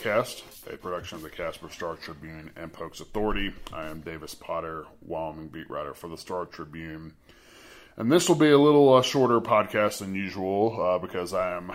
Postcast, 0.00 0.42
a 0.72 0.78
production 0.78 1.16
of 1.16 1.22
the 1.22 1.28
Casper 1.28 1.68
Star 1.68 1.94
Tribune 1.94 2.50
and 2.56 2.72
Pokes 2.72 3.00
Authority. 3.00 3.52
I 3.70 3.88
am 3.88 4.00
Davis 4.00 4.34
Potter, 4.34 4.86
Wyoming 5.02 5.48
beat 5.48 5.68
writer 5.68 5.92
for 5.92 6.08
the 6.08 6.16
Star 6.16 6.46
Tribune. 6.46 7.12
And 7.98 8.10
this 8.10 8.26
will 8.26 8.36
be 8.36 8.50
a 8.50 8.58
little 8.58 8.94
uh, 8.94 9.02
shorter 9.02 9.40
podcast 9.40 9.98
than 9.98 10.14
usual 10.14 10.80
uh, 10.80 10.98
because 10.98 11.34
I 11.34 11.54
am 11.54 11.72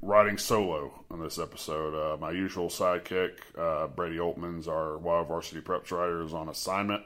riding 0.00 0.38
solo 0.38 1.04
on 1.10 1.20
this 1.20 1.38
episode. 1.38 1.94
Uh, 1.94 2.16
my 2.16 2.30
usual 2.30 2.68
sidekick, 2.68 3.32
uh, 3.58 3.88
Brady 3.88 4.16
Oltmans, 4.16 4.66
our 4.66 4.96
Wild 4.96 5.28
Varsity 5.28 5.60
Preps 5.60 5.90
writer, 5.90 6.22
is 6.22 6.32
on 6.32 6.48
assignment 6.48 7.02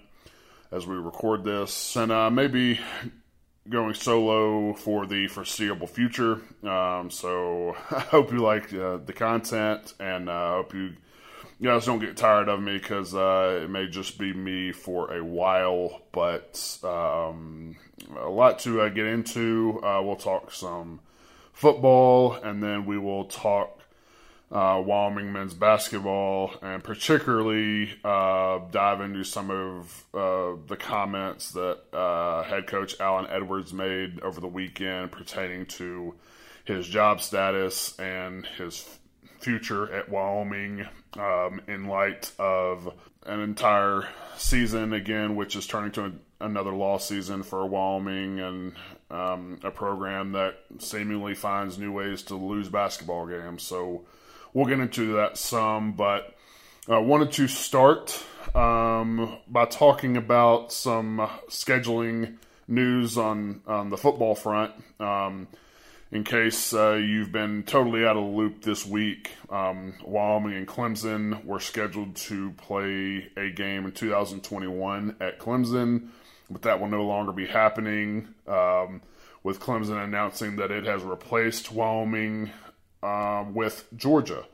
as 0.70 0.87
we 0.87 0.95
record 0.95 1.42
this. 1.42 1.96
And 1.96 2.12
uh, 2.12 2.30
maybe 2.30 2.78
going 3.69 3.95
solo 3.95 4.75
for 4.75 5.06
the 5.06 5.29
foreseeable 5.29 5.87
future. 5.87 6.41
Um, 6.62 7.11
so 7.11 7.77
I 7.91 8.01
hope 8.01 8.33
you 8.33 8.38
like 8.38 8.73
uh, 8.73 8.98
the 8.98 9.12
content, 9.12 9.95
and 9.98 10.30
I 10.30 10.34
uh, 10.34 10.57
hope 10.57 10.74
you, 10.74 10.95
you 11.59 11.69
guys 11.69 11.87
don't 11.87 11.98
get 11.98 12.16
tired 12.16 12.48
of 12.48 12.60
me 12.60 12.79
because 12.79 13.15
uh, 13.15 13.60
it 13.62 13.71
may 13.71 13.87
just 13.87 14.19
be 14.19 14.33
me 14.33 14.73
for 14.73 15.12
a 15.15 15.24
while. 15.24 16.02
But 16.12 16.79
um, 16.84 17.77
a 18.16 18.29
lot 18.29 18.59
to 18.60 18.83
uh, 18.83 18.88
get 18.88 19.07
into. 19.07 19.80
Uh, 19.83 20.01
we'll 20.02 20.16
talk 20.16 20.52
some 20.52 21.01
football, 21.52 22.35
and 22.35 22.62
then 22.62 22.87
we 22.87 22.98
will 22.98 23.24
talk 23.24 23.80
uh, 24.50 24.80
Wyoming 24.84 25.32
men's 25.32 25.55
basketball, 25.55 26.52
and 26.62 26.82
particularly 26.82 27.93
uh, 28.04 28.60
dive 28.71 29.01
into 29.01 29.24
some 29.24 29.51
of 29.51 30.04
uh, 30.15 30.60
the 30.68 30.76
comments 30.76 31.51
that 31.52 31.79
uh, 31.93 32.45
head 32.45 32.66
coach 32.66 32.95
Allen 33.01 33.26
Edwards 33.29 33.73
made 33.73 34.21
over 34.21 34.40
the 34.40 34.46
weekend 34.46 35.10
pertaining 35.10 35.66
to 35.66 36.15
his 36.65 36.87
job 36.87 37.21
status 37.21 37.98
and 37.98 38.46
his 38.46 38.88
future 39.40 39.93
at 39.93 40.09
Wyoming 40.09 40.87
um, 41.18 41.60
in 41.66 41.87
light 41.87 42.30
of 42.38 42.93
an 43.24 43.40
entire 43.40 44.09
season 44.37 44.93
again, 44.93 45.34
which 45.34 45.56
is 45.56 45.66
turning 45.66 45.90
to 45.93 46.12
another 46.40 46.73
lost 46.73 47.09
season 47.09 47.43
for 47.43 47.66
Wyoming 47.66 48.40
and 48.40 48.73
um, 49.10 49.59
a 49.62 49.71
program 49.71 50.32
that 50.32 50.59
seemingly 50.78 51.34
finds 51.34 51.78
new 51.78 51.93
ways 51.93 52.23
to 52.24 52.37
lose 52.37 52.68
basketball 52.68 53.26
games. 53.26 53.62
So 53.62 54.04
We'll 54.57 54.65
get 54.65 54.80
into 54.80 55.16
that 55.16 55.37
some, 55.37 55.93
but 55.93 56.35
I 56.88 56.96
wanted 56.96 57.32
to 57.32 57.46
start 57.46 58.24
um, 58.54 59.37
by 59.46 59.66
talking 59.66 60.16
about 60.16 60.73
some 60.73 61.18
scheduling 61.51 62.38
news 62.66 63.18
on, 63.18 63.60
on 63.66 63.90
the 63.90 63.99
football 63.99 64.34
front. 64.34 64.72
Um, 64.99 65.49
in 66.10 66.25
case 66.25 66.72
uh, 66.72 66.94
you've 66.94 67.32
been 67.32 67.65
totally 67.65 68.06
out 68.06 68.16
of 68.16 68.25
the 68.25 68.31
loop 68.31 68.62
this 68.62 68.87
week, 68.87 69.32
um, 69.50 69.93
Wyoming 70.03 70.54
and 70.54 70.66
Clemson 70.66 71.44
were 71.44 71.60
scheduled 71.60 72.16
to 72.16 72.53
play 72.53 73.31
a 73.37 73.50
game 73.50 73.84
in 73.84 73.93
2021 73.93 75.16
at 75.21 75.38
Clemson, 75.38 76.09
but 76.49 76.62
that 76.62 76.81
will 76.81 76.88
no 76.88 77.04
longer 77.04 77.32
be 77.32 77.47
happening. 77.47 78.28
Um, 78.47 79.03
with 79.43 79.60
Clemson 79.60 80.03
announcing 80.03 80.56
that 80.56 80.72
it 80.72 80.87
has 80.87 81.04
replaced 81.04 81.71
Wyoming 81.71 82.50
um, 83.06 83.54
with 83.54 83.87
Georgia 83.97 84.44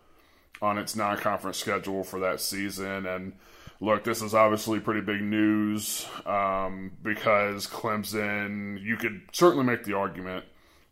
on 0.60 0.78
its 0.78 0.94
non 0.94 1.16
conference 1.16 1.58
schedule 1.58 2.04
for 2.04 2.20
that 2.20 2.40
season. 2.40 3.06
And 3.06 3.32
look, 3.80 4.04
this 4.04 4.22
is 4.22 4.34
obviously 4.34 4.80
pretty 4.80 5.00
big 5.00 5.22
news 5.22 6.06
um, 6.26 6.92
because 7.02 7.66
Clemson, 7.66 8.80
you 8.80 8.96
could 8.96 9.22
certainly 9.32 9.64
make 9.64 9.84
the 9.84 9.96
argument 9.96 10.44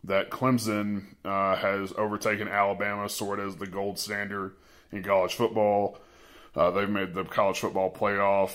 that 0.04 0.30
Clemson 0.30 1.04
uh, 1.24 1.56
has 1.56 1.92
overtaken 1.96 2.48
Alabama 2.48 3.08
sort 3.08 3.38
of 3.38 3.48
as 3.48 3.56
the 3.56 3.66
gold 3.66 3.98
standard 3.98 4.54
in 4.90 5.02
college 5.02 5.34
football. 5.34 5.98
Uh, 6.56 6.70
they've 6.70 6.88
made 6.88 7.14
the 7.14 7.24
college 7.24 7.58
football 7.58 7.92
playoff 7.92 8.50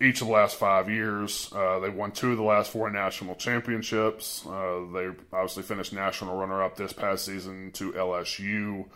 each 0.00 0.20
of 0.22 0.28
the 0.28 0.32
last 0.32 0.56
five 0.56 0.88
years. 0.88 1.52
Uh, 1.54 1.78
they 1.78 1.90
won 1.90 2.12
two 2.12 2.30
of 2.30 2.36
the 2.36 2.42
last 2.42 2.70
four 2.70 2.90
national 2.90 3.34
championships. 3.34 4.46
Uh, 4.46 4.80
they 4.92 5.08
obviously 5.32 5.62
finished 5.62 5.92
national 5.92 6.36
runner 6.36 6.62
up 6.62 6.76
this 6.76 6.92
past 6.92 7.26
season 7.26 7.70
to 7.72 7.92
LSU. 7.92 8.86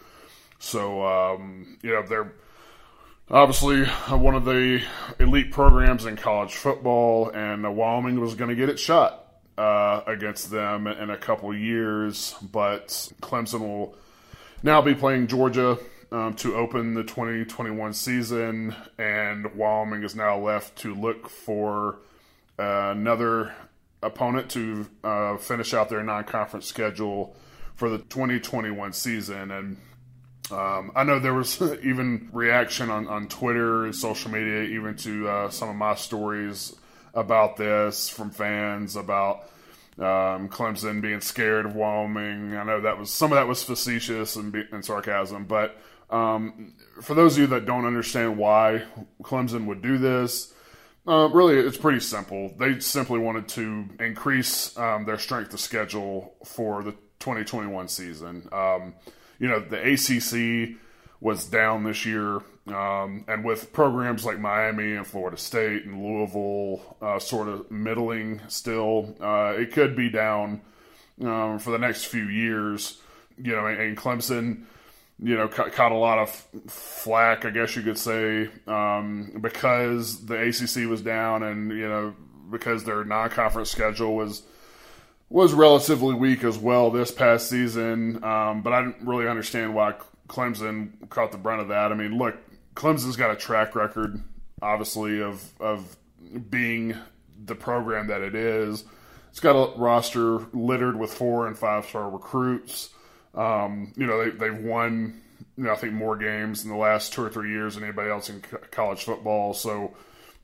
So, 0.58 1.04
um, 1.04 1.76
you 1.82 1.92
know, 1.92 2.02
they're 2.02 2.32
obviously 3.30 3.84
one 3.84 4.34
of 4.34 4.44
the 4.44 4.82
elite 5.18 5.50
programs 5.50 6.06
in 6.06 6.16
college 6.16 6.54
football, 6.54 7.30
and 7.30 7.76
Wyoming 7.76 8.20
was 8.20 8.34
going 8.34 8.50
to 8.50 8.56
get 8.56 8.70
it 8.70 8.78
shot 8.78 9.26
uh, 9.58 10.00
against 10.06 10.50
them 10.50 10.86
in 10.86 11.10
a 11.10 11.18
couple 11.18 11.54
years. 11.54 12.34
But 12.40 12.88
Clemson 13.20 13.60
will 13.60 13.94
now 14.62 14.80
be 14.80 14.94
playing 14.94 15.26
Georgia 15.26 15.78
um, 16.14 16.34
to 16.34 16.54
open 16.54 16.94
the 16.94 17.02
2021 17.02 17.92
season, 17.92 18.72
and 18.98 19.52
Wyoming 19.56 20.04
is 20.04 20.14
now 20.14 20.38
left 20.38 20.76
to 20.78 20.94
look 20.94 21.28
for 21.28 21.98
uh, 22.56 22.92
another 22.92 23.52
opponent 24.00 24.48
to 24.52 24.86
uh, 25.02 25.36
finish 25.38 25.74
out 25.74 25.88
their 25.88 26.04
non 26.04 26.22
conference 26.22 26.66
schedule 26.66 27.34
for 27.74 27.88
the 27.88 27.98
2021 27.98 28.92
season. 28.92 29.50
And 29.50 29.76
um, 30.52 30.92
I 30.94 31.02
know 31.02 31.18
there 31.18 31.34
was 31.34 31.60
even 31.82 32.28
reaction 32.32 32.90
on, 32.90 33.08
on 33.08 33.26
Twitter 33.26 33.84
and 33.84 33.94
social 33.94 34.30
media, 34.30 34.62
even 34.62 34.94
to 34.98 35.28
uh, 35.28 35.50
some 35.50 35.68
of 35.68 35.74
my 35.74 35.96
stories 35.96 36.76
about 37.12 37.56
this 37.56 38.08
from 38.08 38.30
fans 38.30 38.94
about 38.94 39.48
um, 39.98 40.48
Clemson 40.48 41.00
being 41.00 41.20
scared 41.20 41.66
of 41.66 41.74
Wyoming. 41.74 42.56
I 42.56 42.62
know 42.62 42.82
that 42.82 42.98
was 42.98 43.10
some 43.10 43.32
of 43.32 43.36
that 43.36 43.48
was 43.48 43.64
facetious 43.64 44.36
and, 44.36 44.54
and 44.70 44.84
sarcasm, 44.84 45.46
but 45.46 45.76
um, 46.14 46.74
for 47.02 47.14
those 47.14 47.34
of 47.34 47.40
you 47.40 47.46
that 47.48 47.66
don't 47.66 47.86
understand 47.86 48.36
why 48.38 48.84
Clemson 49.22 49.66
would 49.66 49.82
do 49.82 49.98
this, 49.98 50.52
uh, 51.08 51.28
really 51.32 51.56
it's 51.56 51.76
pretty 51.76 52.00
simple. 52.00 52.54
They 52.58 52.78
simply 52.78 53.18
wanted 53.18 53.48
to 53.48 53.88
increase 53.98 54.76
um, 54.78 55.04
their 55.04 55.18
strength 55.18 55.52
of 55.52 55.60
schedule 55.60 56.34
for 56.44 56.82
the 56.82 56.92
2021 57.18 57.88
season. 57.88 58.48
Um, 58.52 58.94
you 59.40 59.48
know, 59.48 59.58
the 59.58 59.80
ACC 59.92 60.76
was 61.20 61.46
down 61.46 61.84
this 61.84 62.06
year. 62.06 62.42
Um, 62.66 63.24
and 63.28 63.44
with 63.44 63.72
programs 63.72 64.24
like 64.24 64.38
Miami 64.38 64.94
and 64.94 65.06
Florida 65.06 65.36
State 65.36 65.84
and 65.84 66.02
Louisville 66.02 66.96
uh, 67.02 67.18
sort 67.18 67.48
of 67.48 67.70
middling 67.70 68.40
still, 68.48 69.16
uh, 69.20 69.54
it 69.56 69.72
could 69.72 69.96
be 69.96 70.08
down 70.08 70.62
um, 71.22 71.58
for 71.58 71.72
the 71.72 71.78
next 71.78 72.04
few 72.04 72.28
years. 72.28 73.00
You 73.36 73.52
know, 73.52 73.66
and, 73.66 73.80
and 73.80 73.96
Clemson, 73.96 74.64
you 75.22 75.36
know, 75.36 75.48
ca- 75.48 75.70
caught 75.70 75.92
a 75.92 75.96
lot 75.96 76.18
of 76.18 76.30
flack, 76.68 77.44
I 77.44 77.50
guess 77.50 77.76
you 77.76 77.82
could 77.82 77.98
say, 77.98 78.48
um, 78.66 79.38
because 79.40 80.26
the 80.26 80.34
ACC 80.34 80.88
was 80.88 81.02
down 81.02 81.42
and, 81.42 81.70
you 81.70 81.88
know, 81.88 82.14
because 82.50 82.84
their 82.84 83.04
non 83.04 83.30
conference 83.30 83.70
schedule 83.70 84.14
was 84.14 84.42
was 85.30 85.52
relatively 85.52 86.14
weak 86.14 86.44
as 86.44 86.58
well 86.58 86.90
this 86.90 87.10
past 87.10 87.48
season. 87.48 88.22
Um, 88.22 88.62
but 88.62 88.72
I 88.72 88.82
didn't 88.82 89.06
really 89.06 89.26
understand 89.26 89.74
why 89.74 89.94
Clemson 90.28 91.08
caught 91.08 91.32
the 91.32 91.38
brunt 91.38 91.62
of 91.62 91.68
that. 91.68 91.90
I 91.90 91.94
mean, 91.94 92.16
look, 92.16 92.36
Clemson's 92.74 93.16
got 93.16 93.30
a 93.30 93.36
track 93.36 93.74
record, 93.74 94.22
obviously, 94.62 95.22
of 95.22 95.42
of 95.60 95.96
being 96.50 96.94
the 97.44 97.54
program 97.54 98.08
that 98.08 98.20
it 98.20 98.34
is. 98.34 98.84
It's 99.30 99.40
got 99.40 99.56
a 99.56 99.76
roster 99.76 100.38
littered 100.52 100.96
with 100.96 101.12
four 101.12 101.46
and 101.46 101.58
five 101.58 101.86
star 101.86 102.08
recruits. 102.08 102.90
Um, 103.34 103.92
you 103.96 104.06
know, 104.06 104.24
they, 104.24 104.30
they've 104.30 104.58
won, 104.58 105.20
you 105.56 105.64
know, 105.64 105.72
I 105.72 105.76
think 105.76 105.92
more 105.92 106.16
games 106.16 106.64
in 106.64 106.70
the 106.70 106.76
last 106.76 107.12
two 107.12 107.22
or 107.22 107.30
three 107.30 107.50
years 107.50 107.74
than 107.74 107.84
anybody 107.84 108.10
else 108.10 108.28
in 108.30 108.42
college 108.70 109.04
football. 109.04 109.54
So, 109.54 109.94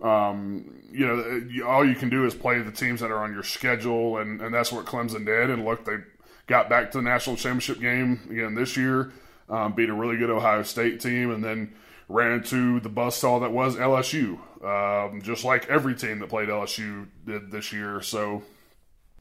um, 0.02 0.82
you 0.90 1.06
know, 1.06 1.66
all 1.66 1.86
you 1.86 1.94
can 1.94 2.08
do 2.08 2.24
is 2.24 2.34
play 2.34 2.60
the 2.60 2.72
teams 2.72 3.00
that 3.00 3.10
are 3.10 3.22
on 3.22 3.32
your 3.32 3.42
schedule, 3.42 4.18
and, 4.18 4.40
and 4.40 4.52
that's 4.52 4.72
what 4.72 4.86
Clemson 4.86 5.26
did. 5.26 5.50
And 5.50 5.64
look, 5.64 5.84
they 5.84 5.98
got 6.46 6.68
back 6.68 6.90
to 6.92 6.98
the 6.98 7.02
national 7.02 7.36
championship 7.36 7.80
game 7.80 8.20
again 8.30 8.54
this 8.54 8.76
year, 8.76 9.12
um, 9.48 9.74
beat 9.74 9.88
a 9.88 9.94
really 9.94 10.16
good 10.16 10.30
Ohio 10.30 10.62
State 10.62 11.00
team, 11.00 11.30
and 11.30 11.44
then 11.44 11.74
ran 12.08 12.32
into 12.32 12.80
the 12.80 12.90
buzzsaw 12.90 13.40
that 13.40 13.52
was 13.52 13.76
LSU, 13.76 14.38
um, 14.64 15.22
just 15.22 15.44
like 15.44 15.68
every 15.68 15.94
team 15.94 16.18
that 16.18 16.28
played 16.28 16.48
LSU 16.48 17.06
did 17.24 17.50
this 17.50 17.72
year. 17.72 18.02
So, 18.02 18.42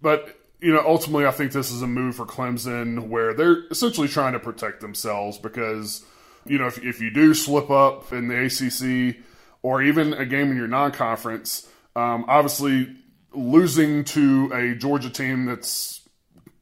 but 0.01 0.35
you 0.61 0.73
know, 0.73 0.83
ultimately, 0.85 1.25
I 1.25 1.31
think 1.31 1.51
this 1.51 1.71
is 1.71 1.81
a 1.81 1.88
move 1.88 2.15
for 2.15 2.25
Clemson 2.25 3.07
where 3.07 3.33
they're 3.33 3.65
essentially 3.71 4.07
trying 4.07 4.33
to 4.33 4.39
protect 4.39 4.81
themselves 4.81 5.38
because, 5.38 6.03
you 6.45 6.57
know, 6.57 6.67
if, 6.67 6.83
if 6.83 7.01
you 7.01 7.11
do 7.11 7.33
slip 7.33 7.69
up 7.69 8.11
in 8.11 8.27
the 8.27 8.45
ACC 8.45 9.23
or 9.61 9.81
even 9.81 10.13
a 10.13 10.25
game 10.25 10.51
in 10.51 10.57
your 10.57 10.67
non-conference. 10.67 11.67
Um, 11.95 12.25
obviously, 12.27 12.95
losing 13.33 14.03
to 14.06 14.51
a 14.53 14.75
Georgia 14.75 15.09
team 15.09 15.45
that's 15.45 16.01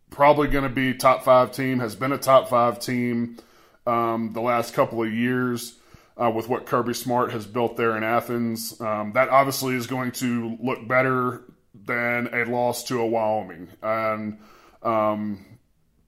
probably 0.10 0.48
going 0.48 0.64
to 0.64 0.70
be 0.70 0.94
top 0.94 1.24
five 1.24 1.52
team 1.52 1.80
has 1.80 1.96
been 1.96 2.12
a 2.12 2.18
top 2.18 2.50
five 2.50 2.80
team 2.80 3.38
um, 3.86 4.34
the 4.34 4.42
last 4.42 4.74
couple 4.74 5.02
of 5.02 5.12
years. 5.14 5.74
Uh, 6.20 6.32
with 6.32 6.50
what 6.50 6.66
Kirby 6.66 6.96
Smart 6.96 7.32
has 7.32 7.46
built 7.46 7.78
there 7.78 7.96
in 7.96 8.04
Athens, 8.04 8.82
um, 8.82 9.12
that 9.14 9.30
obviously 9.30 9.76
is 9.76 9.86
going 9.86 10.12
to 10.14 10.58
look 10.60 10.88
better 10.88 11.44
than 11.86 12.30
a 12.34 12.46
loss 12.46 12.84
to 12.86 13.00
a 13.00 13.06
Wyoming. 13.06 13.70
And 13.82 14.40
um, 14.84 15.46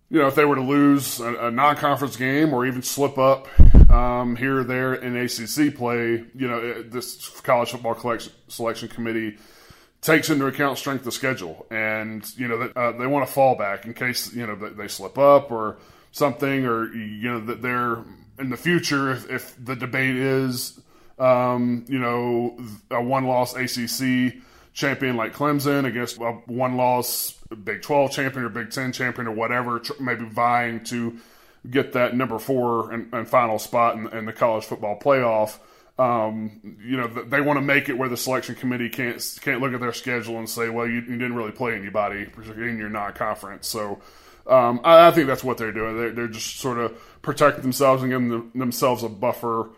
you 0.10 0.20
know, 0.20 0.28
if 0.28 0.36
they 0.36 0.46
were 0.46 0.56
to 0.56 0.62
lose 0.62 1.20
a, 1.20 1.48
a 1.48 1.52
non-conference 1.52 2.16
game 2.16 2.54
or 2.54 2.66
even 2.66 2.82
slip 2.82 3.18
up 3.18 3.48
um, 3.92 4.36
here 4.36 4.60
or 4.60 4.64
there 4.64 4.96
in 4.96 5.16
ACC 5.16 5.76
play, 5.76 6.26
you 6.36 6.48
know, 6.48 6.82
this 6.82 7.30
college 7.42 7.72
football 7.72 7.94
collection, 7.94 8.34
selection 8.48 8.88
committee 8.88 9.38
takes 10.02 10.30
into 10.30 10.48
account 10.48 10.78
strength 10.78 11.06
of 11.06 11.14
schedule, 11.14 11.66
and 11.70 12.26
you 12.38 12.48
know 12.48 12.72
uh, 12.76 12.92
they 12.94 13.06
want 13.06 13.28
to 13.28 13.32
fall 13.32 13.56
back 13.56 13.86
in 13.86 13.94
case 13.94 14.34
you 14.34 14.46
know 14.46 14.56
they 14.56 14.88
slip 14.88 15.18
up 15.18 15.52
or 15.52 15.78
something, 16.12 16.66
or 16.66 16.92
you 16.94 17.30
know 17.30 17.40
that 17.42 17.62
they're 17.62 18.04
in 18.40 18.50
the 18.50 18.58
future 18.58 19.12
if, 19.12 19.30
if 19.30 19.66
the 19.66 19.76
debate 19.76 20.16
is 20.16 20.80
um, 21.20 21.86
you 21.88 22.00
know 22.00 22.58
a 22.90 23.04
one-loss 23.04 23.56
ACC 23.56 24.42
champion 24.74 25.16
like 25.18 25.34
Clemson 25.34 25.86
against 25.86 26.18
a 26.18 26.32
one-loss 26.46 27.34
Big 27.64 27.82
12 27.82 28.12
champion 28.12 28.46
or 28.46 28.50
Big 28.50 28.72
10 28.72 28.92
champion 28.92 29.28
or 29.28 29.32
whatever, 29.32 29.82
maybe 30.00 30.26
vying 30.26 30.84
to 30.86 31.18
get 31.70 31.94
that 31.94 32.16
number 32.16 32.40
four 32.40 32.92
and, 32.92 33.14
and 33.14 33.28
final 33.28 33.60
spot 33.60 33.96
in, 33.96 34.08
in, 34.10 34.26
the 34.26 34.34
college 34.34 34.66
football 34.66 34.98
playoff. 35.00 35.58
Um, 35.98 36.78
you 36.82 36.96
know, 36.96 37.08
they 37.08 37.42
want 37.42 37.58
to 37.58 37.62
make 37.62 37.90
it 37.90 37.98
where 37.98 38.08
the 38.08 38.16
selection 38.16 38.56
committee 38.56 38.88
can't 38.88 39.40
can't 39.42 39.60
look 39.60 39.74
at 39.74 39.82
their 39.82 39.92
schedule 39.92 40.38
and 40.38 40.50
say, 40.50 40.70
well, 40.70 40.88
you, 40.88 41.02
you 41.02 41.18
didn't 41.18 41.36
really 41.36 41.52
play 41.52 41.76
anybody 41.76 42.28
in 42.56 42.78
your 42.78 42.90
non-conference. 42.90 43.68
So 43.68 44.00
um, 44.48 44.80
I, 44.84 45.08
I, 45.08 45.12
think 45.12 45.28
that's 45.28 45.44
what 45.44 45.58
they're 45.58 45.74
doing. 45.74 45.98
They're, 45.98 46.12
they're 46.12 46.28
just 46.28 46.58
sort 46.58 46.78
of 46.78 46.98
protecting 47.22 47.64
themselves 47.64 48.02
and 48.02 48.12
giving 48.12 48.30
them, 48.30 48.52
themselves 48.56 49.04
a 49.04 49.10
buffer 49.10 49.70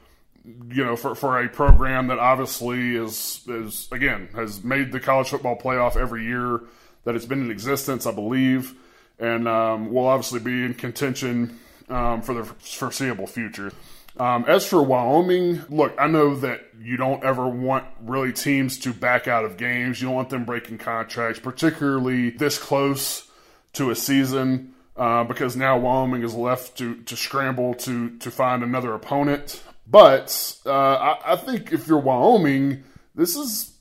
you 0.44 0.84
know, 0.84 0.96
for, 0.96 1.16
for 1.16 1.44
a 1.44 1.50
program 1.50 2.08
that 2.08 2.20
obviously 2.20 2.96
is 2.96 3.44
is 3.48 3.88
again 3.92 4.30
has 4.34 4.64
made 4.64 4.92
the 4.92 5.00
college 5.00 5.30
football 5.30 5.58
playoff 5.58 5.96
every 5.96 6.26
year 6.26 6.62
that 7.04 7.16
it's 7.16 7.26
been 7.26 7.42
in 7.42 7.52
existence, 7.52 8.06
I 8.06 8.12
believe, 8.12 8.76
and 9.20 9.48
um, 9.48 9.92
will 9.92 10.08
obviously 10.08 10.40
be 10.40 10.66
in 10.66 10.74
contention 10.74 11.60
um, 11.90 12.22
for 12.22 12.34
the 12.34 12.44
foreseeable 12.44 13.28
future. 13.28 13.72
Um, 14.18 14.46
as 14.48 14.66
for 14.66 14.84
Wyoming, 14.84 15.62
look, 15.70 15.96
I 15.98 16.08
know 16.08 16.36
that 16.36 16.62
you 16.80 16.98
don't 16.98 17.24
ever 17.24 17.48
want 17.48 17.86
really 18.02 18.34
teams 18.34 18.78
to 18.80 18.94
back 18.94 19.28
out 19.28 19.46
of 19.46 19.58
games. 19.58 20.02
You 20.02 20.08
don't 20.08 20.16
want 20.16 20.30
them 20.30 20.44
breaking 20.44 20.80
contracts, 20.80 21.40
particularly 21.40 22.32
this 22.32 22.58
close 22.58 23.30
to 23.74 23.90
a 23.90 23.96
season, 23.96 24.74
uh, 24.98 25.24
because 25.24 25.56
now 25.56 25.78
Wyoming 25.78 26.24
is 26.24 26.36
left 26.36 26.78
to, 26.80 26.96
to 27.04 27.16
scramble 27.16 27.74
to 27.76 28.18
to 28.18 28.32
find 28.32 28.64
another 28.64 28.94
opponent. 28.94 29.64
But 29.92 30.56
uh, 30.66 30.72
I, 30.72 31.34
I, 31.34 31.36
think 31.36 31.74
if 31.74 31.86
you're 31.86 32.00
Wyoming, 32.00 32.86
this 33.14 33.36
is, 33.36 33.74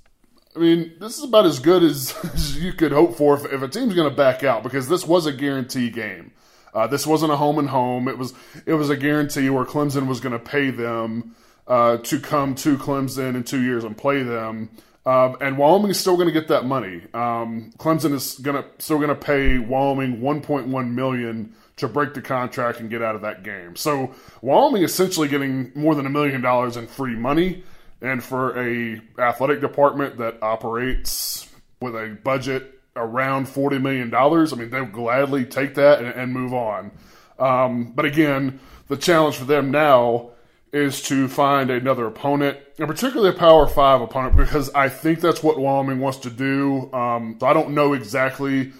I 0.56 0.58
mean, 0.58 0.94
this 0.98 1.16
is 1.16 1.24
about 1.24 1.46
as 1.46 1.60
good 1.60 1.84
as, 1.84 2.12
as 2.34 2.60
you 2.60 2.72
could 2.72 2.90
hope 2.90 3.14
for 3.14 3.36
if, 3.36 3.52
if 3.52 3.62
a 3.62 3.68
team's 3.68 3.94
going 3.94 4.10
to 4.10 4.14
back 4.14 4.42
out 4.42 4.64
because 4.64 4.88
this 4.88 5.06
was 5.06 5.26
a 5.26 5.32
guarantee 5.32 5.88
game. 5.88 6.32
Uh, 6.74 6.88
this 6.88 7.06
wasn't 7.06 7.30
a 7.30 7.36
home 7.36 7.58
and 7.58 7.68
home. 7.68 8.08
It 8.08 8.18
was 8.18 8.34
it 8.66 8.74
was 8.74 8.90
a 8.90 8.96
guarantee 8.96 9.50
where 9.50 9.64
Clemson 9.64 10.06
was 10.06 10.20
going 10.20 10.32
to 10.32 10.38
pay 10.38 10.70
them 10.70 11.34
uh, 11.66 11.98
to 11.98 12.20
come 12.20 12.54
to 12.56 12.76
Clemson 12.76 13.34
in 13.34 13.44
two 13.44 13.62
years 13.62 13.84
and 13.84 13.96
play 13.96 14.22
them. 14.22 14.70
Um, 15.06 15.38
and 15.40 15.56
Wyoming 15.56 15.90
is 15.90 15.98
still 15.98 16.16
going 16.16 16.28
to 16.28 16.32
get 16.32 16.48
that 16.48 16.66
money. 16.66 17.02
Um, 17.14 17.72
Clemson 17.78 18.12
is 18.12 18.38
going 18.38 18.62
to 18.62 18.68
still 18.78 18.98
going 18.98 19.08
to 19.08 19.14
pay 19.14 19.58
Wyoming 19.58 20.20
1.1 20.20 20.90
million 20.92 21.54
to 21.76 21.88
break 21.88 22.12
the 22.12 22.20
contract 22.20 22.80
and 22.80 22.90
get 22.90 23.00
out 23.00 23.14
of 23.14 23.22
that 23.22 23.42
game. 23.42 23.76
So 23.76 24.14
Wyoming 24.42 24.82
essentially 24.82 25.28
getting 25.28 25.72
more 25.74 25.94
than 25.94 26.04
a 26.04 26.10
million 26.10 26.42
dollars 26.42 26.76
in 26.76 26.86
free 26.86 27.16
money, 27.16 27.64
and 28.02 28.22
for 28.22 28.58
a 28.58 29.00
athletic 29.18 29.62
department 29.62 30.18
that 30.18 30.42
operates 30.42 31.48
with 31.80 31.94
a 31.94 32.18
budget 32.22 32.78
around 32.94 33.48
forty 33.48 33.78
million 33.78 34.10
dollars, 34.10 34.52
I 34.52 34.56
mean 34.56 34.68
they 34.68 34.82
would 34.82 34.92
gladly 34.92 35.46
take 35.46 35.76
that 35.76 36.00
and, 36.00 36.08
and 36.08 36.32
move 36.32 36.52
on. 36.52 36.90
Um, 37.38 37.92
but 37.94 38.04
again, 38.04 38.60
the 38.88 38.98
challenge 38.98 39.36
for 39.36 39.46
them 39.46 39.70
now 39.70 40.32
is 40.72 41.02
to 41.02 41.26
find 41.28 41.70
another 41.70 42.06
opponent, 42.06 42.58
and 42.78 42.86
particularly 42.86 43.30
a 43.30 43.38
Power 43.38 43.66
Five 43.66 44.00
opponent, 44.00 44.36
because 44.36 44.70
I 44.70 44.88
think 44.88 45.20
that's 45.20 45.42
what 45.42 45.58
Wyoming 45.58 46.00
wants 46.00 46.18
to 46.18 46.30
do. 46.30 46.92
Um, 46.92 47.36
so 47.40 47.46
I 47.46 47.52
don't 47.52 47.70
know 47.70 47.92
exactly 47.92 48.72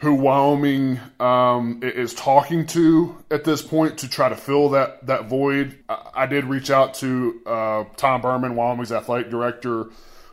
who 0.00 0.14
Wyoming 0.14 1.00
um, 1.18 1.80
is 1.82 2.14
talking 2.14 2.66
to 2.66 3.16
at 3.30 3.44
this 3.44 3.62
point 3.62 3.98
to 3.98 4.08
try 4.08 4.28
to 4.28 4.36
fill 4.36 4.68
that 4.70 5.06
that 5.06 5.26
void. 5.26 5.78
I, 5.88 6.10
I 6.14 6.26
did 6.26 6.44
reach 6.44 6.70
out 6.70 6.94
to 6.94 7.40
uh, 7.46 7.84
Tom 7.96 8.20
Burman, 8.20 8.54
Wyoming's 8.54 8.92
athletic 8.92 9.30
director, 9.30 9.86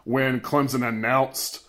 when 0.04 0.42
Clemson 0.42 0.88
announced 0.88 1.62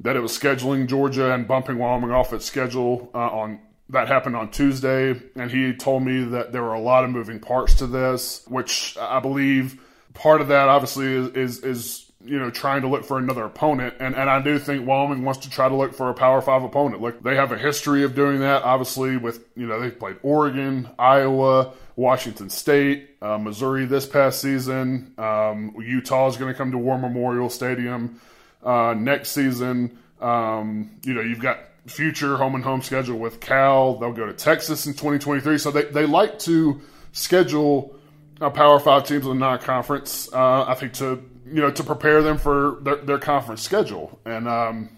that 0.00 0.16
it 0.16 0.20
was 0.20 0.38
scheduling 0.38 0.86
Georgia 0.86 1.32
and 1.32 1.48
bumping 1.48 1.78
Wyoming 1.78 2.10
off 2.10 2.32
its 2.32 2.44
schedule 2.44 3.10
uh, 3.14 3.18
on 3.18 3.60
that 3.90 4.08
happened 4.08 4.36
on 4.36 4.50
Tuesday, 4.50 5.20
and 5.36 5.50
he 5.50 5.74
told 5.74 6.02
me 6.02 6.24
that 6.24 6.52
there 6.52 6.62
were 6.62 6.74
a 6.74 6.80
lot 6.80 7.04
of 7.04 7.10
moving 7.10 7.40
parts 7.40 7.74
to 7.74 7.86
this, 7.86 8.44
which 8.48 8.96
I 8.98 9.20
believe 9.20 9.80
part 10.14 10.40
of 10.40 10.48
that 10.48 10.68
obviously 10.68 11.06
is 11.06 11.28
is, 11.28 11.64
is 11.64 12.06
you 12.24 12.38
know, 12.38 12.50
trying 12.50 12.82
to 12.82 12.88
look 12.88 13.04
for 13.04 13.18
another 13.18 13.44
opponent. 13.44 13.94
And, 14.00 14.16
and 14.16 14.28
I 14.28 14.42
do 14.42 14.58
think 14.58 14.86
Wyoming 14.86 15.22
wants 15.24 15.40
to 15.40 15.50
try 15.50 15.68
to 15.68 15.74
look 15.74 15.94
for 15.94 16.10
a 16.10 16.14
Power 16.14 16.40
Five 16.42 16.64
opponent. 16.64 17.00
Look, 17.00 17.22
they 17.22 17.36
have 17.36 17.52
a 17.52 17.58
history 17.58 18.02
of 18.02 18.14
doing 18.14 18.40
that, 18.40 18.64
obviously, 18.64 19.16
with, 19.16 19.46
you 19.56 19.66
know, 19.66 19.78
they 19.78 19.90
played 19.90 20.16
Oregon, 20.22 20.88
Iowa, 20.98 21.72
Washington 21.94 22.50
State, 22.50 23.10
uh, 23.22 23.38
Missouri 23.38 23.86
this 23.86 24.06
past 24.06 24.40
season. 24.40 25.14
Um, 25.18 25.76
Utah 25.78 26.28
is 26.28 26.36
going 26.36 26.52
to 26.52 26.58
come 26.58 26.72
to 26.72 26.78
War 26.78 26.98
Memorial 26.98 27.48
Stadium 27.48 28.20
uh, 28.64 28.94
next 28.94 29.30
season. 29.30 29.98
Um, 30.20 30.98
you 31.04 31.14
know, 31.14 31.20
you've 31.20 31.40
got 31.40 31.60
future 31.86 32.36
home 32.36 32.54
and 32.54 32.64
home 32.64 32.82
schedule 32.82 33.18
with 33.18 33.40
Cal. 33.40 33.96
They'll 33.96 34.12
go 34.12 34.26
to 34.26 34.32
Texas 34.32 34.86
in 34.86 34.92
2023. 34.92 35.58
So 35.58 35.70
they, 35.70 35.84
they 35.84 36.06
like 36.06 36.38
to 36.40 36.80
schedule 37.12 37.96
a 38.40 38.50
Power 38.50 38.78
Five 38.78 39.04
teams 39.06 39.24
in 39.24 39.30
the 39.30 39.34
non-conference. 39.34 40.32
Uh, 40.32 40.64
I 40.66 40.74
think 40.74 40.92
to 40.94 41.22
you 41.46 41.62
know, 41.62 41.70
to 41.70 41.84
prepare 41.84 42.22
them 42.22 42.38
for 42.38 42.78
their, 42.82 42.96
their 42.96 43.18
conference 43.18 43.62
schedule. 43.62 44.18
And 44.24 44.48
um, 44.48 44.90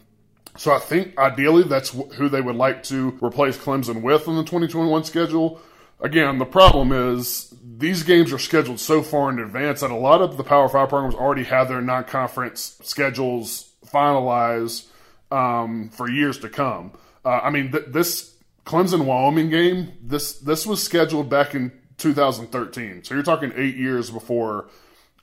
so 0.56 0.72
I 0.72 0.78
think 0.78 1.18
ideally 1.18 1.62
that's 1.64 1.90
who 1.90 2.28
they 2.28 2.40
would 2.40 2.56
like 2.56 2.82
to 2.84 3.18
replace 3.22 3.58
Clemson 3.58 4.02
with 4.02 4.26
in 4.26 4.36
the 4.36 4.44
2021 4.44 5.04
schedule. 5.04 5.60
Again, 6.00 6.38
the 6.38 6.46
problem 6.46 6.92
is 6.92 7.52
these 7.62 8.02
games 8.02 8.32
are 8.32 8.38
scheduled 8.38 8.80
so 8.80 9.02
far 9.02 9.30
in 9.30 9.38
advance 9.38 9.80
that 9.80 9.90
a 9.90 9.96
lot 9.96 10.22
of 10.22 10.36
the 10.36 10.44
Power 10.44 10.68
Five 10.68 10.88
programs 10.88 11.14
already 11.14 11.44
have 11.44 11.68
their 11.68 11.82
non 11.82 12.04
conference 12.04 12.78
schedules 12.82 13.72
finalized 13.86 14.86
um, 15.30 15.90
for 15.90 16.08
years 16.08 16.38
to 16.40 16.48
come. 16.48 16.92
Uh, 17.24 17.40
I 17.42 17.50
mean, 17.50 17.72
th- 17.72 17.86
this 17.88 18.34
Clemson 18.64 19.04
Wyoming 19.04 19.50
game, 19.50 19.92
this 20.02 20.38
this 20.38 20.66
was 20.66 20.82
scheduled 20.82 21.28
back 21.28 21.54
in 21.54 21.72
2013. 21.98 23.04
So 23.04 23.14
you're 23.14 23.22
talking 23.22 23.52
eight 23.56 23.76
years 23.76 24.10
before 24.10 24.68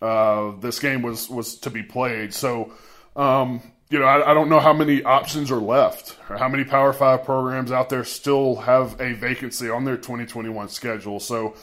uh, 0.01 0.51
this 0.59 0.79
game 0.79 1.01
was 1.01 1.29
was 1.29 1.57
to 1.59 1.69
be 1.69 1.83
played. 1.83 2.33
So, 2.33 2.74
um, 3.15 3.62
you 3.89 4.00
know, 4.00 4.05
I, 4.05 4.31
I, 4.31 4.33
don't 4.33 4.50
know 4.50 4.59
how 4.59 4.74
many 4.74 5.03
options 5.03 5.51
are 5.51 5.59
left, 5.59 6.17
or 6.29 6.38
how 6.38 6.50
many 6.50 6.63
Power 6.63 6.91
Five 6.91 7.24
programs 7.24 7.71
out 7.71 7.89
there 7.89 8.03
still 8.03 8.57
have 8.57 9.00
a 9.00 9.13
vacancy 9.13 9.69
on 9.69 9.85
their 9.85 9.95
2021 9.95 10.69
schedule. 10.69 11.19
So, 11.19 11.55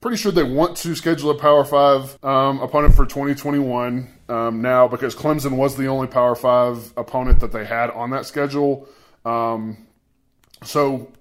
pretty 0.00 0.16
sure 0.16 0.32
they 0.32 0.42
want 0.42 0.76
to 0.78 0.94
schedule 0.94 1.30
a 1.30 1.38
Power 1.38 1.64
Five 1.64 2.22
um, 2.24 2.60
opponent 2.60 2.94
for 2.94 3.04
2021 3.04 4.08
um, 4.28 4.62
now 4.62 4.88
because 4.88 5.14
Clemson 5.14 5.56
was 5.56 5.76
the 5.76 5.86
only 5.86 6.06
Power 6.06 6.34
Five 6.34 6.92
opponent 6.96 7.40
that 7.40 7.52
they 7.52 7.64
had 7.64 7.90
on 7.90 8.10
that 8.10 8.26
schedule. 8.26 8.88
Um, 9.24 9.86
so, 10.64 11.12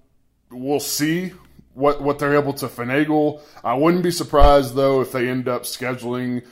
we'll 0.52 0.80
see 0.80 1.32
what 1.74 2.02
what 2.02 2.20
they're 2.20 2.36
able 2.36 2.54
to 2.54 2.68
finagle. 2.68 3.42
I 3.64 3.74
wouldn't 3.76 4.04
be 4.04 4.12
surprised 4.12 4.76
though 4.76 5.02
if 5.02 5.12
they 5.12 5.30
end 5.30 5.48
up 5.48 5.64
scheduling 5.64 6.46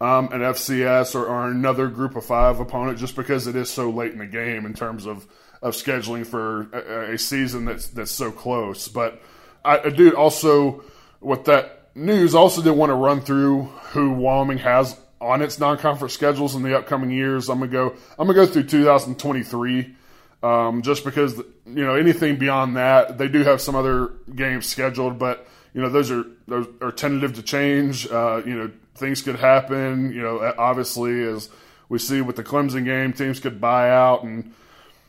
um, 0.00 0.32
an 0.32 0.40
FCS 0.40 1.14
or, 1.14 1.26
or, 1.26 1.48
another 1.48 1.88
Group 1.88 2.16
of 2.16 2.24
Five 2.24 2.58
opponent, 2.58 2.98
just 2.98 3.16
because 3.16 3.46
it 3.46 3.54
is 3.54 3.68
so 3.68 3.90
late 3.90 4.12
in 4.12 4.18
the 4.18 4.26
game 4.26 4.64
in 4.64 4.74
terms 4.74 5.06
of 5.06 5.26
of 5.62 5.74
scheduling 5.74 6.26
for 6.26 6.70
a, 6.72 7.14
a 7.14 7.18
season 7.18 7.66
that's 7.66 7.88
that's 7.88 8.10
so 8.10 8.30
close. 8.30 8.88
But 8.88 9.20
I, 9.64 9.78
I 9.78 9.90
do 9.90 10.10
also 10.16 10.82
with 11.20 11.44
that 11.44 11.90
news 11.94 12.34
also 12.34 12.62
did 12.62 12.72
want 12.72 12.90
to 12.90 12.94
run 12.94 13.20
through 13.20 13.64
who 13.92 14.12
Wyoming 14.12 14.58
has 14.58 14.98
on 15.20 15.42
its 15.42 15.58
non-conference 15.58 16.14
schedules 16.14 16.54
in 16.54 16.62
the 16.62 16.76
upcoming 16.76 17.10
years. 17.10 17.48
I'm 17.48 17.58
gonna 17.58 17.70
go. 17.70 17.94
I'm 18.18 18.26
gonna 18.26 18.34
go 18.34 18.46
through 18.46 18.64
2023 18.64 19.96
um, 20.42 20.82
just 20.82 21.04
because 21.04 21.36
you 21.38 21.84
know 21.84 21.94
anything 21.94 22.36
beyond 22.36 22.76
that, 22.76 23.18
they 23.18 23.28
do 23.28 23.42
have 23.42 23.60
some 23.60 23.74
other 23.74 24.12
games 24.34 24.66
scheduled, 24.66 25.18
but 25.18 25.46
you 25.74 25.82
know 25.82 25.88
those 25.88 26.10
are 26.10 26.24
those 26.48 26.66
are 26.80 26.92
tentative 26.92 27.34
to 27.34 27.42
change. 27.42 28.10
Uh, 28.10 28.42
you 28.44 28.54
know 28.54 28.70
things 28.94 29.22
could 29.22 29.36
happen. 29.36 30.12
You 30.12 30.22
know 30.22 30.54
obviously 30.56 31.22
as 31.22 31.50
we 31.88 31.98
see 31.98 32.22
with 32.22 32.36
the 32.36 32.44
Clemson 32.44 32.84
game, 32.84 33.12
teams 33.12 33.40
could 33.40 33.60
buy 33.60 33.90
out 33.90 34.22
and 34.22 34.54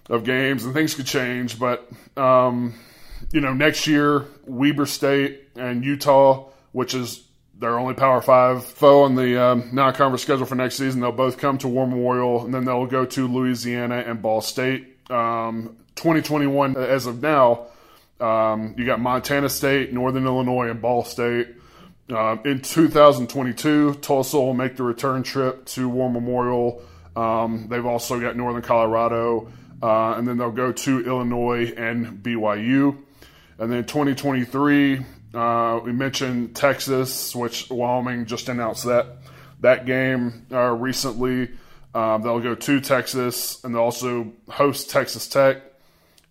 of 0.10 0.26
games 0.26 0.66
and 0.66 0.74
things 0.74 0.96
could 0.96 1.06
change. 1.06 1.58
But 1.58 1.90
um, 2.18 2.74
you 3.32 3.42
know 3.42 3.54
next 3.54 3.88
year 3.88 4.26
Weber 4.46 4.86
State 4.86 5.50
and 5.56 5.84
Utah, 5.84 6.50
which 6.72 6.94
is 6.94 7.28
their 7.58 7.78
only 7.78 7.94
Power 7.94 8.22
Five 8.22 8.66
foe 8.66 9.04
on 9.04 9.16
the 9.16 9.42
um, 9.42 9.70
non-conference 9.72 10.24
schedule 10.24 10.46
for 10.46 10.56
next 10.56 10.76
season. 10.76 11.02
They'll 11.02 11.12
both 11.12 11.38
come 11.38 11.58
to 11.60 11.68
War 11.68 11.88
Memorial, 11.88 12.44
and 12.44 12.54
then 12.54 12.66
they'll 12.66 12.88
go 12.88 13.06
to 13.06 13.28
Louisiana 13.28 14.04
and 14.06 14.22
Ball 14.22 14.42
State 14.42 14.92
um, 15.12 15.78
2021 15.96 16.76
as 16.78 17.06
of 17.06 17.22
now. 17.22 17.68
Um, 18.20 18.76
you 18.78 18.86
got 18.86 19.00
Montana 19.00 19.50
State, 19.50 19.94
Northern 19.94 20.26
Illinois, 20.26 20.70
and 20.70 20.82
Ball 20.82 21.04
State. 21.04 21.48
Uh, 22.10 22.38
in 22.44 22.62
2022, 22.62 23.96
Tulsa 23.96 24.38
will 24.38 24.54
make 24.54 24.76
the 24.76 24.84
return 24.84 25.24
trip 25.24 25.66
to 25.66 25.88
War 25.88 26.10
Memorial. 26.10 26.82
Um, 27.16 27.68
they've 27.70 27.86
also 27.86 28.20
got 28.20 28.36
Northern 28.36 28.62
Colorado, 28.62 29.52
uh, 29.82 30.14
and 30.14 30.28
then 30.28 30.38
they'll 30.38 30.52
go 30.52 30.72
to 30.72 31.06
Illinois 31.06 31.72
and 31.72 32.24
BYU. 32.24 32.98
And 33.62 33.72
then 33.72 33.86
2023, 33.86 35.06
uh, 35.36 35.80
we 35.84 35.92
mentioned 35.92 36.56
Texas, 36.56 37.36
which 37.36 37.70
Wyoming 37.70 38.26
just 38.26 38.50
announced 38.50 38.86
that 38.86 39.18
that 39.60 39.86
game 39.86 40.48
uh, 40.52 40.72
recently. 40.72 41.52
Um, 41.94 42.24
they'll 42.24 42.40
go 42.40 42.56
to 42.56 42.82
Texas, 42.82 43.64
and 43.64 43.76
they'll 43.76 43.84
also 43.84 44.32
host 44.50 44.90
Texas 44.90 45.28
Tech, 45.28 45.62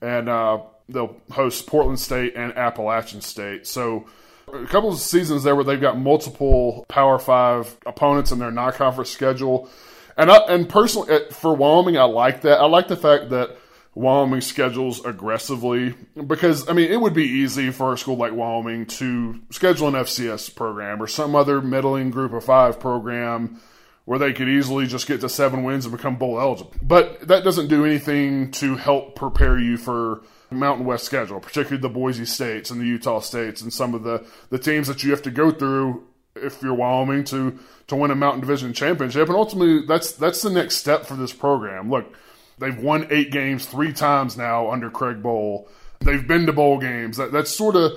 and 0.02 0.28
uh, 0.28 0.58
they'll 0.88 1.16
host 1.30 1.68
Portland 1.68 2.00
State 2.00 2.34
and 2.34 2.52
Appalachian 2.56 3.20
State. 3.20 3.64
So 3.64 4.06
a 4.52 4.66
couple 4.66 4.90
of 4.90 4.98
seasons 4.98 5.44
there 5.44 5.54
where 5.54 5.62
they've 5.62 5.80
got 5.80 5.96
multiple 5.96 6.84
Power 6.88 7.20
Five 7.20 7.76
opponents 7.86 8.32
in 8.32 8.40
their 8.40 8.50
non-conference 8.50 9.08
schedule, 9.08 9.70
and 10.16 10.32
I, 10.32 10.38
and 10.48 10.68
personally 10.68 11.16
for 11.30 11.54
Wyoming, 11.54 11.96
I 11.96 12.04
like 12.04 12.40
that. 12.40 12.58
I 12.58 12.66
like 12.66 12.88
the 12.88 12.96
fact 12.96 13.30
that 13.30 13.56
Wyoming 13.94 14.40
schedules 14.40 15.04
aggressively 15.04 15.94
because 16.26 16.68
I 16.68 16.72
mean 16.72 16.90
it 16.90 17.00
would 17.00 17.14
be 17.14 17.24
easy 17.24 17.70
for 17.70 17.92
a 17.92 17.98
school 17.98 18.16
like 18.16 18.32
Wyoming 18.32 18.86
to 18.86 19.40
schedule 19.50 19.88
an 19.88 19.94
FCS 19.94 20.54
program 20.54 21.02
or 21.02 21.06
some 21.06 21.34
other 21.34 21.60
middling 21.60 22.10
Group 22.10 22.32
of 22.32 22.44
Five 22.44 22.78
program 22.78 23.60
where 24.04 24.18
they 24.18 24.32
could 24.32 24.48
easily 24.48 24.86
just 24.86 25.06
get 25.06 25.20
to 25.20 25.28
seven 25.28 25.62
wins 25.62 25.86
and 25.86 25.96
become 25.96 26.16
bowl 26.16 26.40
eligible. 26.40 26.74
But 26.82 27.28
that 27.28 27.44
doesn't 27.44 27.68
do 27.68 27.84
anything 27.84 28.50
to 28.52 28.76
help 28.76 29.14
prepare 29.14 29.58
you 29.58 29.76
for 29.76 30.22
Mountain 30.50 30.86
West 30.86 31.04
schedule, 31.04 31.38
particularly 31.38 31.80
the 31.80 31.88
Boise 31.88 32.24
States 32.24 32.70
and 32.70 32.80
the 32.80 32.86
Utah 32.86 33.20
States 33.20 33.62
and 33.62 33.72
some 33.72 33.94
of 33.94 34.02
the, 34.02 34.26
the 34.50 34.58
teams 34.58 34.88
that 34.88 35.04
you 35.04 35.10
have 35.10 35.22
to 35.22 35.30
go 35.30 35.50
through 35.50 36.04
if 36.34 36.62
you're 36.62 36.74
Wyoming 36.74 37.24
to 37.24 37.58
to 37.88 37.96
win 37.96 38.10
a 38.10 38.14
Mountain 38.14 38.40
Division 38.40 38.72
championship. 38.72 39.28
And 39.28 39.36
ultimately, 39.36 39.86
that's 39.86 40.12
that's 40.12 40.42
the 40.42 40.50
next 40.50 40.76
step 40.76 41.06
for 41.06 41.14
this 41.14 41.32
program. 41.32 41.90
Look, 41.90 42.12
they've 42.60 42.78
won 42.78 43.08
eight 43.10 43.32
games 43.32 43.66
three 43.66 43.92
times 43.92 44.36
now 44.36 44.70
under 44.70 44.90
Craig 44.90 45.22
Bohl. 45.22 45.68
They've 46.00 46.26
been 46.26 46.46
to 46.46 46.52
bowl 46.52 46.78
games. 46.78 47.16
That, 47.16 47.32
that's 47.32 47.50
sort 47.50 47.76
of 47.76 47.92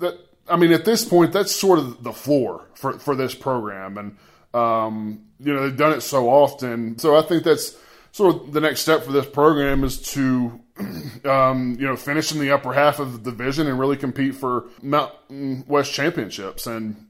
that. 0.00 0.18
I 0.48 0.56
mean, 0.56 0.72
at 0.72 0.84
this 0.84 1.04
point, 1.04 1.32
that's 1.32 1.54
sort 1.54 1.78
of 1.78 2.02
the 2.02 2.12
floor 2.12 2.66
for 2.74 2.98
for 2.98 3.16
this 3.16 3.34
program, 3.34 3.96
and 3.98 4.16
um, 4.54 5.24
you 5.38 5.54
know 5.54 5.62
they've 5.62 5.76
done 5.76 5.92
it 5.92 6.02
so 6.02 6.28
often. 6.28 6.98
So 6.98 7.16
I 7.16 7.22
think 7.22 7.44
that's 7.44 7.76
sort 8.12 8.34
of 8.34 8.52
the 8.52 8.60
next 8.60 8.80
step 8.80 9.04
for 9.04 9.12
this 9.12 9.26
program 9.26 9.84
is 9.84 10.00
to 10.12 10.60
um, 11.24 11.76
you 11.78 11.86
know, 11.86 11.96
finish 11.96 12.32
in 12.32 12.38
the 12.38 12.50
upper 12.50 12.72
half 12.72 12.98
of 12.98 13.12
the 13.12 13.30
division 13.30 13.66
and 13.66 13.78
really 13.78 13.96
compete 13.96 14.34
for 14.34 14.68
Mountain 14.82 15.64
West 15.66 15.92
championships. 15.92 16.66
And 16.66 17.08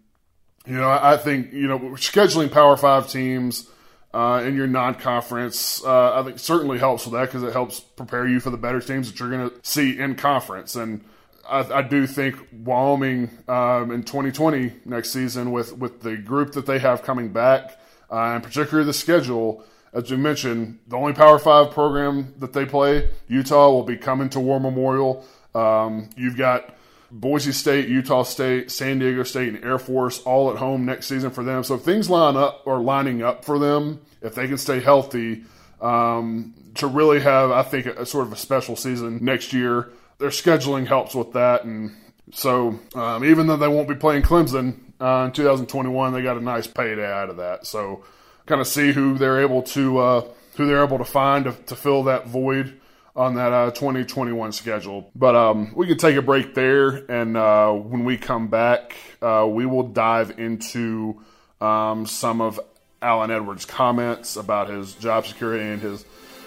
you 0.66 0.74
know, 0.74 0.90
I, 0.90 1.16
think 1.16 1.52
you 1.52 1.68
know 1.68 1.78
scheduling 1.78 2.50
Power 2.50 2.76
Five 2.76 3.10
teams 3.10 3.68
uh, 4.12 4.42
in 4.44 4.56
your 4.56 4.66
non-conference, 4.66 5.84
uh, 5.84 6.20
I 6.20 6.22
think 6.24 6.38
certainly 6.38 6.78
helps 6.78 7.04
with 7.04 7.14
that 7.14 7.26
because 7.26 7.42
it 7.42 7.52
helps 7.52 7.80
prepare 7.80 8.26
you 8.26 8.40
for 8.40 8.50
the 8.50 8.56
better 8.56 8.80
teams 8.80 9.10
that 9.10 9.20
you're 9.20 9.30
going 9.30 9.50
to 9.50 9.56
see 9.62 9.98
in 9.98 10.16
conference. 10.16 10.74
And 10.74 11.04
I, 11.48 11.60
I 11.60 11.82
do 11.82 12.06
think 12.06 12.36
Wyoming 12.52 13.30
um, 13.48 13.90
in 13.90 14.02
2020 14.02 14.72
next 14.84 15.10
season 15.10 15.52
with 15.52 15.76
with 15.76 16.00
the 16.02 16.16
group 16.16 16.52
that 16.52 16.66
they 16.66 16.78
have 16.80 17.02
coming 17.02 17.28
back, 17.28 17.78
uh, 18.10 18.34
and 18.34 18.42
particularly 18.42 18.86
the 18.86 18.92
schedule 18.92 19.64
as 19.92 20.10
we 20.10 20.16
mentioned, 20.16 20.78
the 20.86 20.96
only 20.96 21.12
Power 21.12 21.38
Five 21.38 21.72
program 21.72 22.34
that 22.38 22.52
they 22.52 22.64
play, 22.64 23.10
Utah, 23.28 23.70
will 23.70 23.82
be 23.82 23.96
coming 23.96 24.28
to 24.30 24.40
War 24.40 24.60
Memorial. 24.60 25.24
Um, 25.54 26.10
you've 26.16 26.36
got 26.36 26.74
Boise 27.10 27.52
State, 27.52 27.88
Utah 27.88 28.22
State, 28.22 28.70
San 28.70 28.98
Diego 28.98 29.22
State, 29.22 29.54
and 29.54 29.64
Air 29.64 29.78
Force 29.78 30.20
all 30.22 30.50
at 30.50 30.56
home 30.56 30.84
next 30.84 31.06
season 31.06 31.30
for 31.30 31.42
them. 31.42 31.64
So 31.64 31.74
if 31.74 31.82
things 31.82 32.08
line 32.08 32.36
up 32.36 32.62
or 32.66 32.80
lining 32.80 33.22
up 33.22 33.44
for 33.44 33.58
them, 33.58 34.00
if 34.22 34.34
they 34.34 34.46
can 34.46 34.58
stay 34.58 34.80
healthy, 34.80 35.44
um, 35.80 36.54
to 36.74 36.86
really 36.86 37.20
have, 37.20 37.50
I 37.50 37.62
think, 37.62 37.86
a, 37.86 38.02
a, 38.02 38.06
sort 38.06 38.26
of 38.26 38.32
a 38.32 38.36
special 38.36 38.76
season 38.76 39.18
next 39.22 39.52
year. 39.52 39.90
Their 40.18 40.28
scheduling 40.28 40.86
helps 40.86 41.14
with 41.14 41.32
that, 41.32 41.64
and 41.64 41.92
so 42.32 42.78
um, 42.94 43.24
even 43.24 43.46
though 43.46 43.56
they 43.56 43.68
won't 43.68 43.88
be 43.88 43.94
playing 43.94 44.22
Clemson 44.22 44.76
uh, 45.00 45.24
in 45.26 45.32
2021, 45.32 46.12
they 46.12 46.22
got 46.22 46.36
a 46.36 46.40
nice 46.40 46.66
payday 46.66 47.10
out 47.10 47.30
of 47.30 47.38
that. 47.38 47.66
So 47.66 48.04
kind 48.46 48.60
of 48.60 48.66
see 48.66 48.92
who 48.92 49.16
they're 49.16 49.40
able 49.40 49.62
to 49.62 49.98
uh, 49.98 50.24
who 50.56 50.66
they're 50.66 50.84
able 50.84 50.98
to 50.98 51.04
find 51.04 51.46
to, 51.46 51.52
to 51.52 51.76
fill 51.76 52.04
that 52.04 52.26
void 52.26 52.79
on 53.14 53.34
that 53.34 53.52
uh, 53.52 53.70
2021 53.70 54.52
schedule. 54.52 55.10
But 55.14 55.36
um, 55.36 55.72
we 55.74 55.86
can 55.86 55.98
take 55.98 56.16
a 56.16 56.22
break 56.22 56.54
there, 56.54 56.88
and 57.10 57.36
uh, 57.36 57.72
when 57.72 58.04
we 58.04 58.16
come 58.16 58.48
back, 58.48 58.96
uh, 59.20 59.46
we 59.48 59.66
will 59.66 59.88
dive 59.88 60.38
into 60.38 61.20
um, 61.60 62.06
some 62.06 62.40
of 62.40 62.60
Allen 63.02 63.30
Edwards' 63.30 63.64
comments 63.64 64.36
about 64.36 64.68
his 64.68 64.94
job 64.94 65.26
security 65.26 65.64
and 65.64 65.80
his 65.80 66.04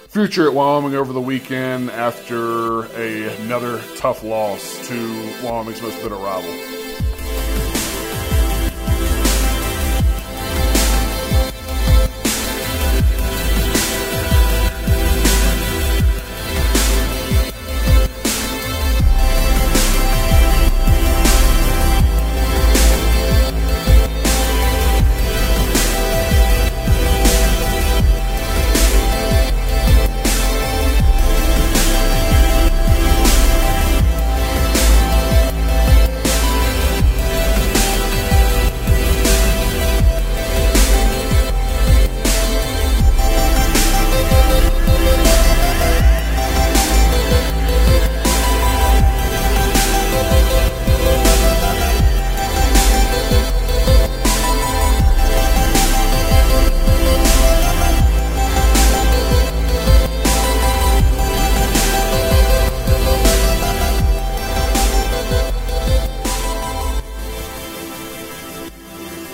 future 0.07 0.47
at 0.47 0.53
Wyoming 0.53 0.95
over 0.95 1.11
the 1.11 1.21
weekend 1.21 1.89
after 1.89 2.85
a, 2.95 3.35
another 3.41 3.81
tough 3.97 4.23
loss 4.23 4.87
to 4.87 5.43
Wyoming's 5.43 5.81
most 5.81 6.01
bitter 6.01 6.15
rival. 6.15 6.92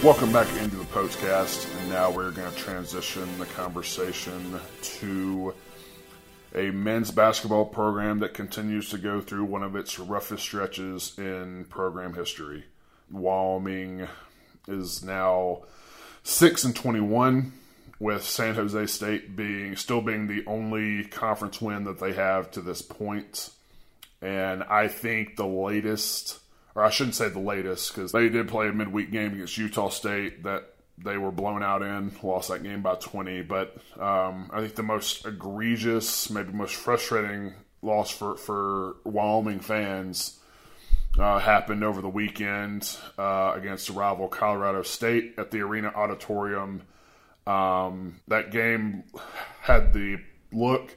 Welcome 0.10 0.34
back 0.34 0.51
into 0.58 0.75
the 0.75 0.86
podcast. 0.86 1.72
and 1.80 1.89
now 1.92 2.10
we're 2.10 2.32
going 2.32 2.51
to 2.51 2.58
transition 2.58 3.30
the 3.38 3.46
conversation 3.46 4.60
to 4.82 5.54
a 6.56 6.72
men's 6.72 7.12
basketball 7.12 7.66
program 7.66 8.18
that 8.22 8.34
continues 8.34 8.89
to 8.89 8.98
go 8.98 9.22
through 9.22 9.44
one 9.44 9.62
of 9.62 9.75
its 9.75 10.00
roughest 10.00 10.42
stretches 10.42 11.13
in 11.20 11.66
program 11.66 12.16
history. 12.16 12.63
Wyoming 13.12 14.08
is 14.68 15.04
now 15.04 15.66
six 16.24 16.63
and 16.63 16.75
twenty-one, 16.75 17.54
with 18.00 18.24
San 18.24 18.56
Jose 18.56 18.88
State 18.88 19.36
being 19.36 19.75
still 19.75 20.01
being 20.01 20.25
the 20.25 20.44
only 20.48 21.04
conference 21.04 21.62
win 21.62 21.84
that 21.84 22.00
they 22.00 22.13
have 22.13 22.50
to 22.50 22.62
this 22.62 22.82
point. 22.82 23.51
And 24.24 24.63
I 24.63 24.88
think 24.88 25.36
the 25.36 25.46
latest 25.46 26.39
or 26.76 26.84
I 26.84 26.90
shouldn't 26.90 27.16
say 27.16 27.30
the 27.30 27.40
latest 27.40 27.94
because 27.94 28.12
they 28.12 28.30
did 28.30 28.48
play 28.48 28.68
a 28.68 28.74
midweek 28.74 29.12
game 29.12 29.34
against 29.34 29.58
Utah 29.58 29.90
State 29.90 30.44
that 30.44 30.74
they 30.98 31.18
were 31.18 31.32
blown 31.32 31.64
out 31.64 31.82
in, 31.82 32.12
lost 32.22 32.50
that 32.50 32.64
game 32.64 32.82
by 32.82 32.96
20. 32.96 33.44
But 33.44 33.78
um, 34.00 34.50
I 34.54 34.62
think 34.62 34.76
the 34.76 34.84
most 34.84 35.26
egregious, 35.26 36.30
maybe 36.30 36.52
most 36.52 36.76
frustrating 36.76 37.54
loss 37.82 38.10
for, 38.10 38.36
for 38.36 38.98
Wyoming 39.06 39.62
fans 39.62 40.40
uh, 41.18 41.40
happened 41.40 41.84
over 41.84 42.02
the 42.02 42.10
weekend 42.10 42.98
uh, 43.18 43.54
against 43.56 43.90
rival 43.90 44.28
Colorado 44.28 44.84
State 44.84 45.36
at 45.38 45.52
the 45.52 45.62
Arena 45.62 45.92
Auditorium. 45.96 46.84
Um, 47.48 48.20
that 48.28 48.52
game 48.52 49.04
had 49.62 49.94
the 49.94 50.18
look 50.52 50.96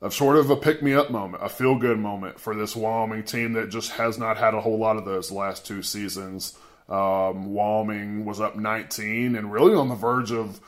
of 0.00 0.14
sort 0.14 0.36
of 0.36 0.48
a 0.50 0.56
pick 0.56 0.82
me 0.82 0.94
up 0.94 1.10
moment, 1.10 1.42
a 1.42 1.48
feel 1.48 1.76
good 1.76 1.98
moment 1.98 2.38
for 2.38 2.54
this 2.54 2.76
Wyoming 2.76 3.24
team 3.24 3.54
that 3.54 3.68
just 3.68 3.92
has 3.92 4.18
not 4.18 4.36
had 4.38 4.54
a 4.54 4.60
whole 4.60 4.78
lot 4.78 4.96
of 4.96 5.04
those 5.04 5.30
last 5.32 5.66
two 5.66 5.82
seasons. 5.82 6.56
Um, 6.88 7.52
Wyoming 7.52 8.24
was 8.24 8.40
up 8.40 8.56
19 8.56 9.34
and 9.36 9.52
really 9.52 9.74
on 9.74 9.88
the 9.88 9.94
verge 9.94 10.30
of 10.32 10.60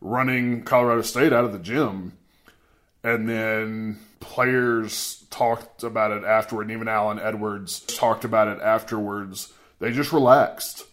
running 0.00 0.62
Colorado 0.62 1.02
State 1.02 1.32
out 1.32 1.44
of 1.44 1.52
the 1.52 1.58
gym. 1.58 2.12
and 3.04 3.28
then 3.28 3.98
players 4.20 5.24
talked 5.30 5.82
about 5.84 6.10
it 6.10 6.24
afterward, 6.24 6.62
and 6.62 6.72
even 6.72 6.88
Allen 6.88 7.20
Edwards 7.20 7.80
talked 7.80 8.24
about 8.24 8.48
it 8.48 8.60
afterwards. 8.60 9.52
They 9.78 9.92
just 9.92 10.12
relaxed. 10.12 10.84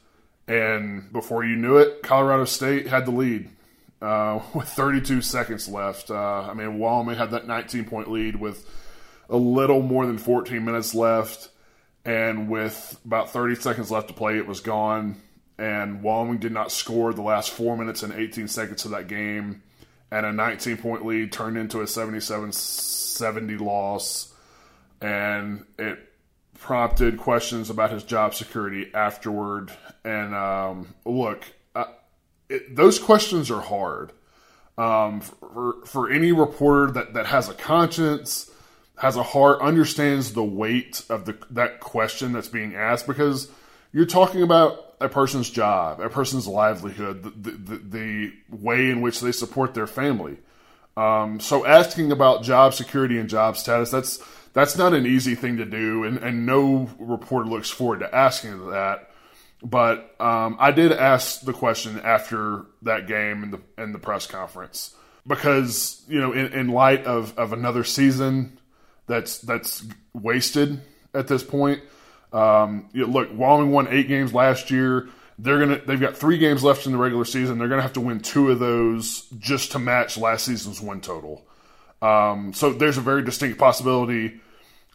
And 0.48 1.12
before 1.12 1.44
you 1.44 1.56
knew 1.56 1.78
it, 1.78 2.04
Colorado 2.04 2.46
State 2.46 2.88
had 2.88 3.06
the 3.06 3.12
lead 3.12 3.50
uh, 4.06 4.42
with 4.54 4.70
32 4.70 5.22
seconds 5.22 5.68
left. 5.68 6.12
Uh, 6.12 6.42
I 6.42 6.54
mean, 6.54 6.78
Wyoming 6.78 7.18
had 7.18 7.32
that 7.32 7.48
19 7.48 7.86
point 7.86 8.12
lead 8.12 8.36
with 8.36 8.70
a 9.30 9.38
little 9.38 9.82
more 9.82 10.06
than 10.06 10.18
14 10.18 10.64
minutes 10.64 10.94
left. 10.94 11.50
And 12.06 12.50
with 12.50 13.00
about 13.04 13.32
30 13.32 13.56
seconds 13.56 13.90
left 13.90 14.10
to 14.10 14.14
play, 14.14 14.38
it 14.38 14.46
was 14.46 14.60
gone. 14.60 15.22
And 15.58 16.04
Wyoming 16.04 16.38
did 16.38 16.52
not 16.52 16.72
score 16.72 17.14
the 17.14 17.24
last 17.24 17.50
four 17.50 17.76
minutes 17.76 18.04
and 18.04 18.14
18 18.14 18.48
seconds 18.48 18.86
of 18.86 18.92
that 18.92 19.08
game. 19.08 19.64
And 20.12 20.26
a 20.26 20.32
19 20.32 20.78
point 20.78 21.06
lead 21.06 21.32
turned 21.32 21.58
into 21.58 21.82
a 21.82 21.88
77 21.88 22.52
70 22.52 23.58
loss. 23.58 24.34
And 25.02 25.66
it 25.80 25.98
prompted 26.60 27.18
questions 27.18 27.70
about 27.70 27.92
his 27.92 28.04
job 28.04 28.36
security 28.36 28.92
afterward. 28.94 29.72
And 30.04 30.36
um, 30.36 30.94
look, 31.06 31.44
it, 32.50 32.76
those 32.76 33.00
questions 33.00 33.50
are 33.52 33.62
hard. 33.62 34.12
Um, 34.78 35.22
for, 35.22 35.76
for 35.86 36.12
any 36.12 36.34
reporter 36.34 36.92
that, 36.92 37.14
that 37.14 37.28
has 37.28 37.48
a 37.48 37.54
conscience, 37.54 38.52
has 38.98 39.16
a 39.16 39.24
heart, 39.24 39.62
understands 39.62 40.34
the 40.34 40.44
weight 40.44 41.04
of 41.10 41.26
the 41.26 41.38
that 41.52 41.80
question 41.80 42.34
that's 42.34 42.50
being 42.50 42.76
asked 42.76 43.08
because 43.08 43.50
you're 43.94 44.06
talking 44.06 44.42
about 44.42 44.96
a 45.00 45.08
person's 45.08 45.50
job, 45.50 46.00
a 46.02 46.10
person's 46.10 46.48
livelihood, 46.48 47.24
the, 47.24 47.52
the, 47.52 47.78
the 47.78 48.34
way 48.50 48.90
in 48.90 49.02
which 49.02 49.22
they 49.22 49.32
support 49.32 49.74
their 49.74 49.88
family. 49.88 50.38
Um, 50.98 51.40
so 51.40 51.66
asking 51.66 52.12
about 52.12 52.44
job 52.44 52.74
security 52.74 53.18
and 53.18 53.30
job 53.30 53.58
status, 53.58 53.92
that's 53.92 54.24
that's 54.54 54.78
not 54.78 54.94
an 54.94 55.06
easy 55.06 55.36
thing 55.36 55.58
to 55.58 55.66
do, 55.66 56.06
and, 56.06 56.18
and 56.18 56.46
no 56.46 56.90
reporter 56.98 57.50
looks 57.50 57.70
forward 57.70 58.00
to 58.00 58.16
asking 58.16 58.70
that. 58.70 59.10
But 59.64 60.16
um, 60.20 60.58
I 60.60 60.72
did 60.72 60.92
ask 60.92 61.42
the 61.42 61.54
question 61.54 62.00
after 62.02 62.66
that 62.84 63.08
game 63.08 63.44
in 63.44 63.52
the 63.52 63.62
in 63.78 63.94
the 63.94 64.00
press 64.00 64.28
conference 64.28 64.96
because 65.26 66.04
you 66.08 66.20
know 66.20 66.34
in, 66.34 66.54
in 66.54 66.68
light 66.70 67.06
of, 67.06 67.38
of 67.38 67.54
another 67.54 67.84
season 67.84 68.60
that's 69.08 69.40
that's 69.40 69.86
wasted 70.14 70.82
at 71.14 71.28
this 71.28 71.44
point. 71.44 71.82
Um, 72.34 72.90
you 72.94 73.06
know, 73.06 73.12
look, 73.12 73.30
Wyoming 73.34 73.72
won 73.72 73.88
eight 73.90 74.08
games 74.08 74.34
last 74.34 74.70
year. 74.70 75.10
They're 75.40 75.60
gonna 75.60 75.82
they've 75.86 76.00
got 76.00 76.16
three 76.16 76.38
games 76.38 76.64
left 76.64 76.86
in 76.86 76.92
the 76.92 76.98
regular 76.98 77.26
season. 77.26 77.58
They're 77.58 77.68
gonna 77.68 77.82
have 77.82 77.94
to 77.94 78.02
win 78.02 78.20
two 78.20 78.52
of 78.52 78.60
those 78.60 79.22
just 79.40 79.72
to 79.72 79.80
match 79.80 80.18
last 80.18 80.46
season's 80.46 80.82
win 80.82 81.02
total. 81.02 81.46
Um, 82.02 82.54
so 82.54 82.72
there's 82.72 82.98
a 82.98 83.02
very 83.02 83.24
distinct 83.24 83.58
possibility 83.58 84.42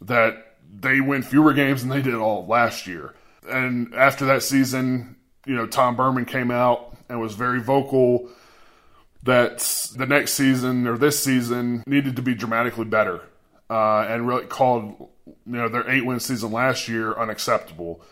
that 0.03 0.57
they 0.73 1.01
win 1.01 1.23
fewer 1.23 1.53
games 1.53 1.81
than 1.81 1.91
they 1.91 2.03
did 2.03 2.15
all 2.15 2.47
last 2.47 2.87
year. 2.87 3.15
And 3.49 3.95
after 3.95 4.27
that 4.27 4.43
season, 4.43 5.17
you 5.47 5.55
know, 5.55 5.67
Tom 5.67 5.97
Burman 5.97 6.25
came 6.25 6.51
out 6.51 6.97
and 7.09 7.21
was 7.21 7.35
very 7.35 7.61
vocal 7.61 8.29
that 9.23 9.59
the 9.97 10.07
next 10.07 10.35
season 10.35 10.87
or 10.87 10.97
this 10.97 11.23
season 11.23 11.83
needed 11.87 12.17
to 12.17 12.23
be 12.23 12.35
dramatically 12.35 12.85
better 12.85 13.23
uh, 13.69 14.07
and 14.09 14.27
really 14.27 14.47
called 14.47 15.09
you 15.27 15.37
know 15.47 15.69
their 15.69 15.89
eight 15.89 16.05
win 16.05 16.21
season 16.21 16.53
last 16.53 16.89
year 16.89 17.13
unacceptable. 17.15 18.03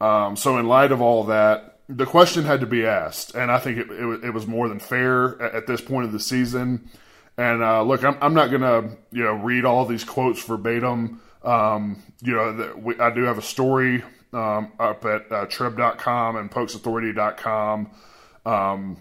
Um, 0.00 0.36
so 0.36 0.58
in 0.58 0.66
light 0.66 0.92
of 0.92 1.00
all 1.00 1.24
that, 1.24 1.78
the 1.88 2.06
question 2.06 2.44
had 2.44 2.60
to 2.60 2.66
be 2.66 2.86
asked, 2.86 3.34
and 3.34 3.50
I 3.50 3.58
think 3.58 3.78
it, 3.78 3.90
it, 3.90 4.24
it 4.24 4.34
was 4.34 4.46
more 4.46 4.68
than 4.68 4.78
fair 4.78 5.40
at, 5.42 5.54
at, 5.54 5.66
this 5.66 5.80
point 5.80 6.06
of 6.06 6.12
the 6.12 6.20
season. 6.20 6.88
And 7.36 7.62
uh, 7.62 7.82
look, 7.82 8.04
I'm, 8.04 8.16
I'm 8.20 8.34
not 8.34 8.50
gonna 8.50 8.96
you 9.10 9.24
know 9.24 9.34
read 9.34 9.64
all 9.64 9.84
these 9.86 10.04
quotes 10.04 10.42
verbatim. 10.42 11.20
Um, 11.42 12.02
you 12.22 12.34
know, 12.34 12.74
we, 12.76 12.98
I 12.98 13.10
do 13.14 13.22
have 13.22 13.38
a 13.38 13.42
story 13.42 14.02
um, 14.32 14.72
up 14.78 15.04
at 15.04 15.30
uh, 15.30 15.46
trib.com 15.46 16.36
and 16.36 16.50
pokesauthority.com 16.50 17.90
um, 18.46 18.96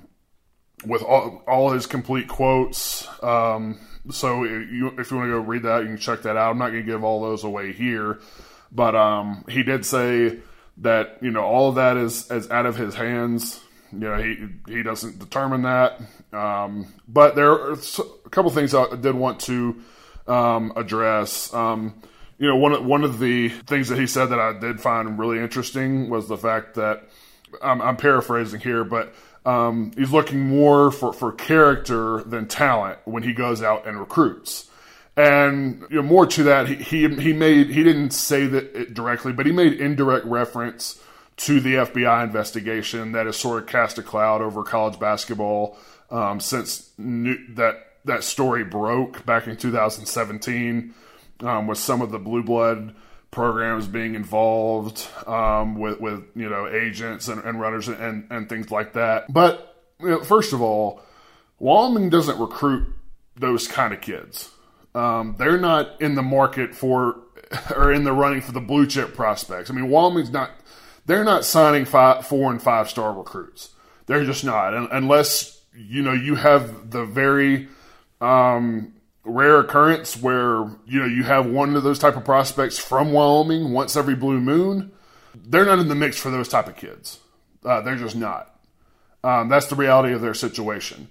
with 0.85 1.01
all, 1.01 1.43
all 1.47 1.71
his 1.71 1.85
complete 1.85 2.27
quotes. 2.27 3.07
Um, 3.23 3.79
so 4.09 4.43
if 4.43 4.71
you, 4.71 4.87
if 4.97 5.11
you 5.11 5.17
want 5.17 5.27
to 5.27 5.33
go 5.33 5.39
read 5.39 5.63
that, 5.63 5.81
you 5.81 5.87
can 5.87 5.97
check 5.97 6.23
that 6.23 6.37
out. 6.37 6.51
I'm 6.51 6.57
not 6.57 6.69
going 6.69 6.85
to 6.85 6.91
give 6.91 7.03
all 7.03 7.21
those 7.21 7.43
away 7.43 7.73
here, 7.73 8.19
but 8.71 8.95
um, 8.95 9.45
he 9.47 9.63
did 9.63 9.85
say 9.85 10.39
that 10.77 11.17
you 11.21 11.31
know 11.31 11.43
all 11.43 11.69
of 11.69 11.75
that 11.75 11.97
is 11.97 12.29
is 12.31 12.49
out 12.49 12.65
of 12.65 12.75
his 12.75 12.95
hands. 12.95 13.59
You 13.91 13.99
know 13.99 14.17
he 14.17 14.47
he 14.67 14.83
doesn't 14.83 15.19
determine 15.19 15.63
that. 15.63 15.99
Um, 16.31 16.93
but 17.07 17.35
there 17.35 17.51
are 17.51 17.73
a 17.73 18.29
couple 18.29 18.51
things 18.51 18.73
I 18.73 18.95
did 18.95 19.15
want 19.15 19.39
to 19.41 19.81
um, 20.27 20.73
address. 20.75 21.53
Um, 21.53 22.01
you 22.39 22.47
know, 22.47 22.55
one 22.55 22.71
of, 22.71 22.85
one 22.85 23.03
of 23.03 23.19
the 23.19 23.49
things 23.49 23.89
that 23.89 23.99
he 23.99 24.07
said 24.07 24.27
that 24.27 24.39
I 24.39 24.57
did 24.57 24.79
find 24.79 25.19
really 25.19 25.39
interesting 25.39 26.09
was 26.09 26.27
the 26.27 26.37
fact 26.37 26.75
that 26.75 27.03
I'm, 27.61 27.81
I'm 27.81 27.97
paraphrasing 27.97 28.61
here, 28.61 28.83
but 28.83 29.13
um, 29.45 29.91
he's 29.97 30.11
looking 30.11 30.39
more 30.39 30.89
for, 30.91 31.11
for 31.11 31.33
character 31.33 32.23
than 32.23 32.47
talent 32.47 32.99
when 33.05 33.23
he 33.23 33.33
goes 33.33 33.61
out 33.61 33.85
and 33.85 33.99
recruits. 33.99 34.69
And 35.17 35.85
you 35.89 35.97
know, 35.97 36.03
more 36.03 36.25
to 36.27 36.43
that, 36.43 36.69
he, 36.69 36.75
he 36.75 37.15
he 37.15 37.33
made 37.33 37.71
he 37.71 37.83
didn't 37.83 38.11
say 38.11 38.45
that 38.47 38.93
directly, 38.93 39.33
but 39.33 39.45
he 39.45 39.51
made 39.51 39.73
indirect 39.73 40.25
reference 40.25 41.01
to 41.37 41.59
the 41.59 41.73
FBI 41.75 42.23
investigation 42.23 43.11
that 43.11 43.25
has 43.25 43.35
sort 43.35 43.61
of 43.61 43.67
cast 43.67 43.97
a 43.97 44.03
cloud 44.03 44.41
over 44.41 44.63
college 44.63 44.97
basketball 44.97 45.77
um, 46.09 46.39
since 46.39 46.91
new, 46.97 47.37
that 47.55 47.87
that 48.05 48.23
story 48.23 48.63
broke 48.63 49.25
back 49.25 49.45
in 49.47 49.57
2017 49.57 50.93
um, 51.41 51.67
with 51.67 51.77
some 51.77 52.01
of 52.01 52.11
the 52.11 52.19
blue 52.19 52.43
blood 52.43 52.95
programs 53.31 53.87
being 53.87 54.15
involved 54.15 55.07
um, 55.27 55.79
with 55.79 55.99
with 55.99 56.23
you 56.35 56.49
know 56.49 56.67
agents 56.67 57.27
and, 57.27 57.43
and 57.43 57.59
runners 57.59 57.87
and, 57.87 58.27
and 58.29 58.49
things 58.49 58.71
like 58.71 58.93
that. 58.93 59.31
But 59.31 59.83
you 59.99 60.09
know, 60.09 60.23
first 60.23 60.53
of 60.53 60.61
all, 60.61 61.01
Wyoming 61.59 62.09
doesn't 62.09 62.39
recruit 62.39 62.87
those 63.35 63.67
kind 63.67 63.93
of 63.93 64.01
kids. 64.01 64.49
Um, 64.95 65.35
they're 65.37 65.59
not 65.59 66.01
in 66.01 66.15
the 66.15 66.21
market 66.21 66.73
for 66.73 67.21
or 67.75 67.91
in 67.91 68.03
the 68.03 68.13
running 68.13 68.41
for 68.41 68.51
the 68.51 68.61
blue 68.61 68.87
chip 68.87 69.13
prospects. 69.13 69.69
I 69.69 69.73
mean, 69.73 69.89
Wyoming's 69.89 70.31
not. 70.31 70.51
They're 71.05 71.23
not 71.23 71.43
signing 71.43 71.85
five, 71.85 72.27
four 72.27 72.51
and 72.51 72.61
five 72.61 72.89
star 72.89 73.13
recruits. 73.13 73.71
They're 74.05 74.25
just 74.25 74.43
not, 74.43 74.73
unless 74.91 75.61
you 75.75 76.01
know 76.01 76.13
you 76.13 76.35
have 76.35 76.91
the 76.91 77.05
very 77.05 77.67
um, 78.21 78.93
rare 79.23 79.59
occurrence 79.59 80.17
where 80.17 80.65
you 80.85 80.99
know 80.99 81.05
you 81.05 81.23
have 81.23 81.45
one 81.45 81.75
of 81.75 81.83
those 81.83 81.99
type 81.99 82.15
of 82.15 82.25
prospects 82.25 82.79
from 82.79 83.11
Wyoming 83.11 83.71
once 83.71 83.95
every 83.95 84.15
blue 84.15 84.39
moon. 84.39 84.91
They're 85.35 85.65
not 85.65 85.79
in 85.79 85.87
the 85.87 85.95
mix 85.95 86.17
for 86.17 86.31
those 86.31 86.49
type 86.49 86.67
of 86.67 86.75
kids. 86.75 87.19
Uh, 87.63 87.81
they're 87.81 87.95
just 87.95 88.15
not. 88.15 88.55
Um, 89.23 89.49
that's 89.49 89.67
the 89.67 89.75
reality 89.75 90.13
of 90.13 90.21
their 90.21 90.33
situation. 90.33 91.09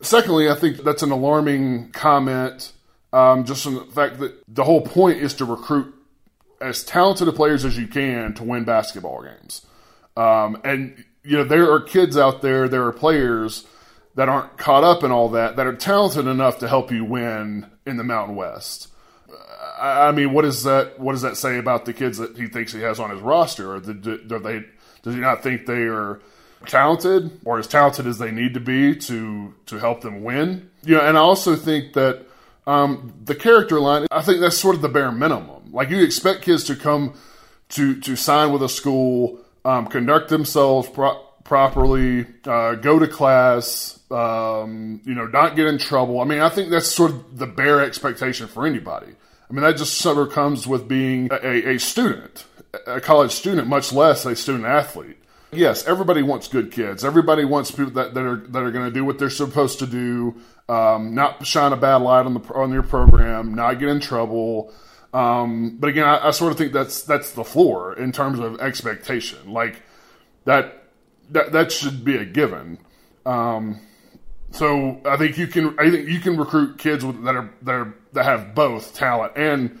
Secondly, 0.00 0.50
I 0.50 0.54
think 0.54 0.78
that's 0.78 1.02
an 1.02 1.10
alarming 1.10 1.92
comment. 1.92 2.72
Um, 3.12 3.44
just 3.44 3.62
from 3.62 3.74
the 3.74 3.84
fact 3.84 4.18
that 4.20 4.42
the 4.48 4.64
whole 4.64 4.80
point 4.80 5.18
is 5.18 5.34
to 5.34 5.44
recruit 5.44 5.94
as 6.62 6.82
talented 6.82 7.28
of 7.28 7.34
players 7.34 7.64
as 7.64 7.76
you 7.76 7.86
can 7.86 8.32
to 8.34 8.44
win 8.44 8.64
basketball 8.64 9.22
games. 9.22 9.66
Um, 10.16 10.60
and 10.64 11.04
you 11.22 11.36
know 11.36 11.44
there 11.44 11.70
are 11.70 11.80
kids 11.80 12.16
out 12.16 12.40
there, 12.42 12.68
there 12.68 12.84
are 12.84 12.92
players 12.92 13.66
that 14.14 14.28
aren't 14.28 14.56
caught 14.58 14.84
up 14.84 15.02
in 15.02 15.10
all 15.10 15.30
that 15.30 15.56
that 15.56 15.66
are 15.66 15.74
talented 15.74 16.26
enough 16.26 16.58
to 16.58 16.68
help 16.68 16.90
you 16.90 17.04
win 17.04 17.66
in 17.86 17.96
the 17.96 18.04
Mountain 18.04 18.36
West. 18.36 18.88
I 19.80 20.12
mean, 20.12 20.32
what 20.32 20.44
is 20.44 20.62
that? 20.62 21.00
What 21.00 21.12
does 21.12 21.22
that 21.22 21.36
say 21.36 21.58
about 21.58 21.86
the 21.86 21.92
kids 21.92 22.18
that 22.18 22.36
he 22.36 22.46
thinks 22.46 22.72
he 22.72 22.80
has 22.82 23.00
on 23.00 23.10
his 23.10 23.20
roster? 23.20 23.74
Or 23.74 23.80
do, 23.80 23.92
do 23.94 24.38
they? 24.38 24.64
Does 25.02 25.14
he 25.14 25.20
not 25.20 25.42
think 25.42 25.66
they 25.66 25.82
are 25.82 26.20
talented 26.66 27.40
or 27.44 27.58
as 27.58 27.66
talented 27.66 28.06
as 28.06 28.18
they 28.18 28.30
need 28.30 28.54
to 28.54 28.60
be 28.60 28.94
to 28.96 29.54
to 29.66 29.78
help 29.78 30.02
them 30.02 30.22
win? 30.22 30.70
You 30.84 30.96
know, 30.96 31.02
and 31.02 31.16
I 31.16 31.20
also 31.20 31.56
think 31.56 31.94
that 31.94 32.26
um, 32.66 33.12
the 33.24 33.34
character 33.34 33.80
line. 33.80 34.06
I 34.10 34.22
think 34.22 34.40
that's 34.40 34.58
sort 34.58 34.76
of 34.76 34.82
the 34.82 34.88
bare 34.88 35.10
minimum. 35.10 35.72
Like 35.72 35.90
you 35.90 36.02
expect 36.02 36.42
kids 36.42 36.64
to 36.64 36.76
come 36.76 37.14
to 37.70 37.98
to 38.00 38.14
sign 38.14 38.52
with 38.52 38.62
a 38.62 38.68
school, 38.68 39.40
um, 39.64 39.86
conduct 39.86 40.28
themselves 40.28 40.88
pro- 40.88 41.20
properly, 41.52 42.24
uh, 42.46 42.76
go 42.76 42.98
to 42.98 43.06
class, 43.06 44.00
um, 44.10 45.02
you 45.04 45.14
know, 45.14 45.26
not 45.26 45.54
get 45.54 45.66
in 45.66 45.76
trouble. 45.76 46.18
I 46.22 46.24
mean, 46.24 46.40
I 46.40 46.48
think 46.48 46.70
that's 46.70 46.88
sort 46.88 47.10
of 47.10 47.38
the 47.38 47.46
bare 47.46 47.82
expectation 47.82 48.46
for 48.46 48.66
anybody. 48.66 49.08
I 49.08 49.52
mean, 49.52 49.60
that 49.60 49.76
just 49.76 49.98
sort 49.98 50.16
of 50.16 50.32
comes 50.32 50.66
with 50.66 50.88
being 50.88 51.28
a, 51.30 51.74
a 51.74 51.78
student, 51.78 52.46
a 52.86 53.02
college 53.02 53.32
student, 53.32 53.68
much 53.68 53.92
less 53.92 54.24
a 54.24 54.34
student 54.34 54.64
athlete. 54.64 55.18
Yes, 55.52 55.86
everybody 55.86 56.22
wants 56.22 56.48
good 56.48 56.72
kids. 56.72 57.04
Everybody 57.04 57.44
wants 57.44 57.70
people 57.70 57.92
that, 57.92 58.14
that 58.14 58.24
are 58.24 58.36
that 58.36 58.62
are 58.62 58.70
going 58.70 58.86
to 58.86 58.90
do 58.90 59.04
what 59.04 59.18
they're 59.18 59.28
supposed 59.28 59.78
to 59.80 59.86
do, 59.86 60.34
um, 60.70 61.14
not 61.14 61.46
shine 61.46 61.74
a 61.74 61.76
bad 61.76 61.96
light 61.96 62.24
on 62.24 62.32
the 62.32 62.54
on 62.54 62.72
your 62.72 62.82
program, 62.82 63.52
not 63.52 63.78
get 63.78 63.90
in 63.90 64.00
trouble. 64.00 64.72
Um, 65.12 65.76
but 65.78 65.90
again, 65.90 66.04
I, 66.04 66.28
I 66.28 66.30
sort 66.30 66.52
of 66.52 66.56
think 66.56 66.72
that's 66.72 67.02
that's 67.02 67.32
the 67.32 67.44
floor 67.44 67.92
in 67.92 68.10
terms 68.10 68.38
of 68.38 68.58
expectation. 68.58 69.52
Like 69.52 69.82
that 70.46 70.81
that 71.32 71.52
that 71.52 71.72
should 71.72 72.04
be 72.04 72.16
a 72.16 72.24
given. 72.24 72.78
Um, 73.26 73.80
So 74.52 75.00
I 75.06 75.16
think 75.16 75.38
you 75.38 75.46
can 75.46 75.78
I 75.78 75.90
think 75.90 76.08
you 76.08 76.20
can 76.20 76.36
recruit 76.36 76.78
kids 76.78 77.04
with, 77.04 77.24
that 77.24 77.34
are 77.34 77.50
that 77.62 77.72
are 77.74 77.94
that 78.12 78.24
have 78.24 78.54
both 78.54 78.94
talent 78.94 79.32
and, 79.36 79.80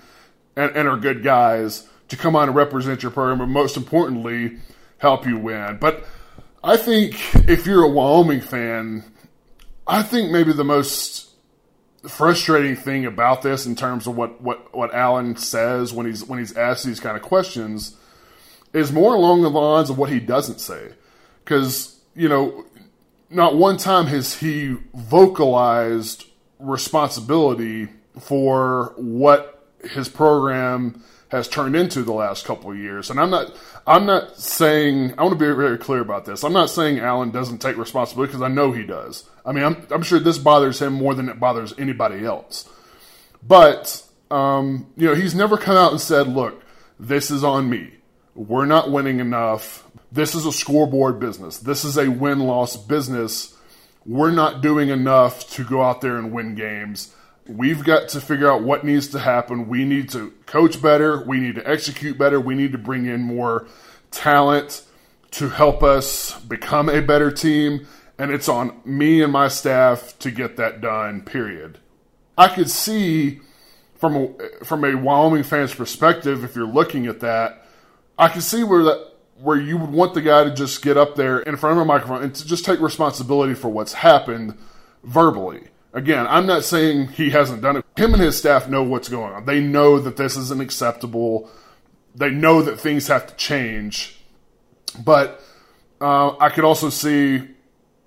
and 0.56 0.74
and 0.74 0.88
are 0.88 0.96
good 0.96 1.22
guys 1.22 1.86
to 2.08 2.16
come 2.16 2.34
on 2.36 2.48
and 2.48 2.56
represent 2.56 3.02
your 3.02 3.12
program, 3.12 3.38
but 3.38 3.48
most 3.48 3.76
importantly, 3.76 4.58
help 4.98 5.26
you 5.26 5.38
win. 5.38 5.78
But 5.78 6.04
I 6.64 6.76
think 6.76 7.14
if 7.48 7.66
you're 7.66 7.82
a 7.82 7.88
Wyoming 7.88 8.40
fan, 8.40 9.04
I 9.86 10.02
think 10.02 10.30
maybe 10.30 10.52
the 10.52 10.64
most 10.64 11.30
frustrating 12.08 12.76
thing 12.76 13.04
about 13.06 13.42
this 13.42 13.66
in 13.66 13.76
terms 13.76 14.06
of 14.06 14.16
what, 14.16 14.40
what, 14.40 14.74
what 14.74 14.92
Allen 14.92 15.36
says 15.36 15.92
when 15.92 16.06
he's 16.06 16.24
when 16.24 16.38
he's 16.38 16.56
asked 16.56 16.84
these 16.84 17.00
kind 17.00 17.16
of 17.16 17.22
questions 17.22 17.96
is 18.72 18.90
more 18.90 19.14
along 19.14 19.42
the 19.42 19.50
lines 19.50 19.90
of 19.90 19.98
what 19.98 20.08
he 20.10 20.18
doesn't 20.18 20.60
say. 20.60 20.92
Because, 21.44 22.00
you 22.14 22.28
know, 22.28 22.64
not 23.30 23.56
one 23.56 23.76
time 23.76 24.06
has 24.06 24.38
he 24.38 24.76
vocalized 24.94 26.26
responsibility 26.58 27.88
for 28.20 28.94
what 28.96 29.66
his 29.82 30.08
program 30.08 31.02
has 31.32 31.48
turned 31.48 31.74
into 31.74 32.02
the 32.02 32.12
last 32.12 32.44
couple 32.44 32.70
of 32.70 32.76
years. 32.76 33.10
And 33.10 33.18
I'm 33.18 33.30
not 33.30 33.56
I'm 33.86 34.04
not 34.04 34.38
saying 34.38 35.14
I 35.16 35.22
want 35.22 35.32
to 35.32 35.38
be 35.38 35.52
very 35.54 35.78
clear 35.78 36.00
about 36.00 36.26
this. 36.26 36.44
I'm 36.44 36.52
not 36.52 36.70
saying 36.70 37.00
Allen 37.00 37.30
doesn't 37.30 37.58
take 37.58 37.78
responsibility 37.78 38.30
because 38.32 38.42
I 38.42 38.48
know 38.48 38.70
he 38.70 38.84
does. 38.84 39.28
I 39.44 39.52
mean, 39.52 39.64
I'm 39.64 39.86
I'm 39.90 40.02
sure 40.02 40.20
this 40.20 40.38
bothers 40.38 40.80
him 40.80 40.92
more 40.92 41.14
than 41.14 41.28
it 41.28 41.40
bothers 41.40 41.74
anybody 41.78 42.24
else. 42.24 42.68
But 43.42 44.06
um, 44.30 44.86
you 44.96 45.08
know, 45.08 45.14
he's 45.14 45.34
never 45.34 45.56
come 45.56 45.76
out 45.76 45.90
and 45.90 46.00
said, 46.00 46.28
"Look, 46.28 46.62
this 47.00 47.30
is 47.30 47.42
on 47.42 47.68
me. 47.68 47.94
We're 48.34 48.66
not 48.66 48.90
winning 48.90 49.20
enough. 49.20 49.86
This 50.10 50.34
is 50.34 50.46
a 50.46 50.52
scoreboard 50.52 51.20
business. 51.20 51.58
This 51.58 51.84
is 51.84 51.96
a 51.98 52.08
win-loss 52.08 52.76
business. 52.76 53.54
We're 54.04 54.30
not 54.30 54.62
doing 54.62 54.88
enough 54.88 55.48
to 55.50 55.64
go 55.64 55.82
out 55.82 56.00
there 56.00 56.16
and 56.16 56.32
win 56.32 56.54
games." 56.54 57.14
We've 57.48 57.82
got 57.82 58.08
to 58.10 58.20
figure 58.20 58.48
out 58.48 58.62
what 58.62 58.84
needs 58.84 59.08
to 59.08 59.18
happen. 59.18 59.68
We 59.68 59.84
need 59.84 60.10
to 60.10 60.32
coach 60.46 60.80
better. 60.80 61.24
We 61.24 61.40
need 61.40 61.56
to 61.56 61.68
execute 61.68 62.16
better. 62.16 62.40
We 62.40 62.54
need 62.54 62.70
to 62.70 62.78
bring 62.78 63.06
in 63.06 63.20
more 63.20 63.66
talent 64.12 64.84
to 65.32 65.48
help 65.48 65.82
us 65.82 66.38
become 66.42 66.88
a 66.88 67.02
better 67.02 67.32
team. 67.32 67.88
And 68.16 68.30
it's 68.30 68.48
on 68.48 68.80
me 68.84 69.22
and 69.22 69.32
my 69.32 69.48
staff 69.48 70.16
to 70.20 70.30
get 70.30 70.56
that 70.56 70.80
done, 70.80 71.22
period. 71.22 71.78
I 72.38 72.46
could 72.46 72.70
see 72.70 73.40
from 73.96 74.14
a, 74.14 74.64
from 74.64 74.84
a 74.84 74.94
Wyoming 74.94 75.42
fan's 75.42 75.74
perspective, 75.74 76.44
if 76.44 76.54
you're 76.54 76.64
looking 76.64 77.06
at 77.06 77.20
that, 77.20 77.61
I 78.18 78.28
can 78.28 78.40
see 78.40 78.64
where 78.64 78.82
that 78.84 79.12
where 79.42 79.58
you 79.58 79.76
would 79.76 79.90
want 79.90 80.14
the 80.14 80.22
guy 80.22 80.44
to 80.44 80.54
just 80.54 80.82
get 80.82 80.96
up 80.96 81.16
there 81.16 81.40
in 81.40 81.56
front 81.56 81.76
of 81.76 81.82
a 81.82 81.84
microphone 81.84 82.22
and 82.22 82.34
to 82.34 82.46
just 82.46 82.64
take 82.64 82.80
responsibility 82.80 83.54
for 83.54 83.68
what's 83.68 83.92
happened 83.92 84.56
verbally. 85.02 85.64
Again, 85.92 86.26
I'm 86.28 86.46
not 86.46 86.64
saying 86.64 87.08
he 87.08 87.30
hasn't 87.30 87.60
done 87.60 87.76
it. 87.76 87.84
Him 87.96 88.14
and 88.14 88.22
his 88.22 88.38
staff 88.38 88.68
know 88.68 88.82
what's 88.82 89.08
going 89.08 89.32
on. 89.32 89.44
They 89.44 89.60
know 89.60 89.98
that 89.98 90.16
this 90.16 90.36
isn't 90.36 90.60
acceptable. 90.60 91.50
They 92.14 92.30
know 92.30 92.62
that 92.62 92.80
things 92.80 93.08
have 93.08 93.26
to 93.26 93.34
change. 93.34 94.16
But 95.04 95.42
uh, 96.00 96.36
I 96.38 96.48
could 96.48 96.64
also 96.64 96.88
see, 96.88 97.42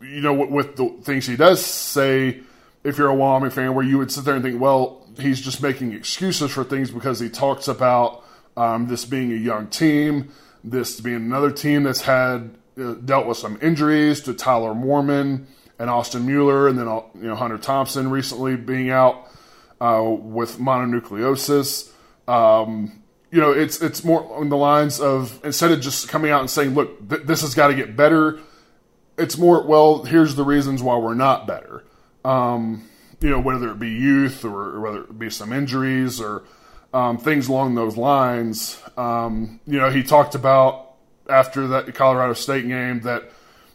you 0.01 0.21
know, 0.21 0.33
with, 0.33 0.49
with 0.49 0.75
the 0.77 0.89
things 1.03 1.27
he 1.27 1.35
does 1.35 1.63
say, 1.63 2.39
if 2.83 2.97
you're 2.97 3.09
a 3.09 3.15
Wyoming 3.15 3.51
fan, 3.51 3.75
where 3.75 3.85
you 3.85 3.97
would 3.97 4.11
sit 4.11 4.25
there 4.25 4.35
and 4.35 4.43
think, 4.43 4.59
well, 4.59 5.07
he's 5.19 5.41
just 5.41 5.61
making 5.61 5.93
excuses 5.93 6.51
for 6.51 6.63
things 6.63 6.91
because 6.91 7.19
he 7.19 7.29
talks 7.29 7.67
about 7.67 8.23
um, 8.57 8.87
this 8.87 9.05
being 9.05 9.31
a 9.31 9.35
young 9.35 9.67
team, 9.67 10.31
this 10.63 10.99
being 10.99 11.17
another 11.17 11.51
team 11.51 11.83
that's 11.83 12.01
had 12.01 12.55
uh, 12.79 12.93
dealt 12.93 13.27
with 13.27 13.37
some 13.37 13.57
injuries 13.61 14.21
to 14.21 14.33
Tyler 14.33 14.73
Mormon 14.73 15.47
and 15.77 15.89
Austin 15.89 16.25
Mueller, 16.25 16.67
and 16.67 16.77
then 16.77 16.87
uh, 16.87 17.01
you 17.15 17.27
know 17.27 17.35
Hunter 17.35 17.57
Thompson 17.57 18.09
recently 18.09 18.55
being 18.55 18.89
out 18.89 19.27
uh, 19.81 20.03
with 20.03 20.57
mononucleosis. 20.57 21.91
Um, 22.27 23.03
you 23.31 23.41
know, 23.41 23.51
it's 23.51 23.81
it's 23.81 24.03
more 24.03 24.33
on 24.37 24.49
the 24.49 24.57
lines 24.57 24.99
of 24.99 25.39
instead 25.43 25.71
of 25.71 25.81
just 25.81 26.07
coming 26.07 26.31
out 26.31 26.41
and 26.41 26.49
saying, 26.49 26.73
"Look, 26.73 27.09
th- 27.09 27.23
this 27.23 27.41
has 27.41 27.53
got 27.53 27.67
to 27.67 27.75
get 27.75 27.95
better." 27.95 28.39
It's 29.17 29.37
more, 29.37 29.65
well, 29.65 30.03
here's 30.03 30.35
the 30.35 30.43
reasons 30.43 30.83
why 30.83 30.97
we're 30.97 31.13
not 31.13 31.47
better. 31.47 31.85
Um, 32.25 32.89
you 33.21 33.29
know, 33.29 33.39
whether 33.39 33.71
it 33.71 33.79
be 33.79 33.89
youth 33.89 34.43
or, 34.43 34.75
or, 34.75 34.81
whether 34.81 35.01
it 35.03 35.17
be 35.17 35.29
some 35.29 35.53
injuries 35.53 36.19
or 36.19 36.43
um, 36.95 37.17
things 37.17 37.49
along 37.49 37.75
those 37.75 37.97
lines. 37.97 38.81
Um, 38.95 39.59
you 39.67 39.77
know, 39.77 39.89
he 39.89 40.01
talked 40.01 40.33
about 40.33 40.93
after 41.29 41.67
that 41.67 41.93
Colorado 41.93 42.33
State 42.33 42.65
game 42.67 43.01
that 43.01 43.29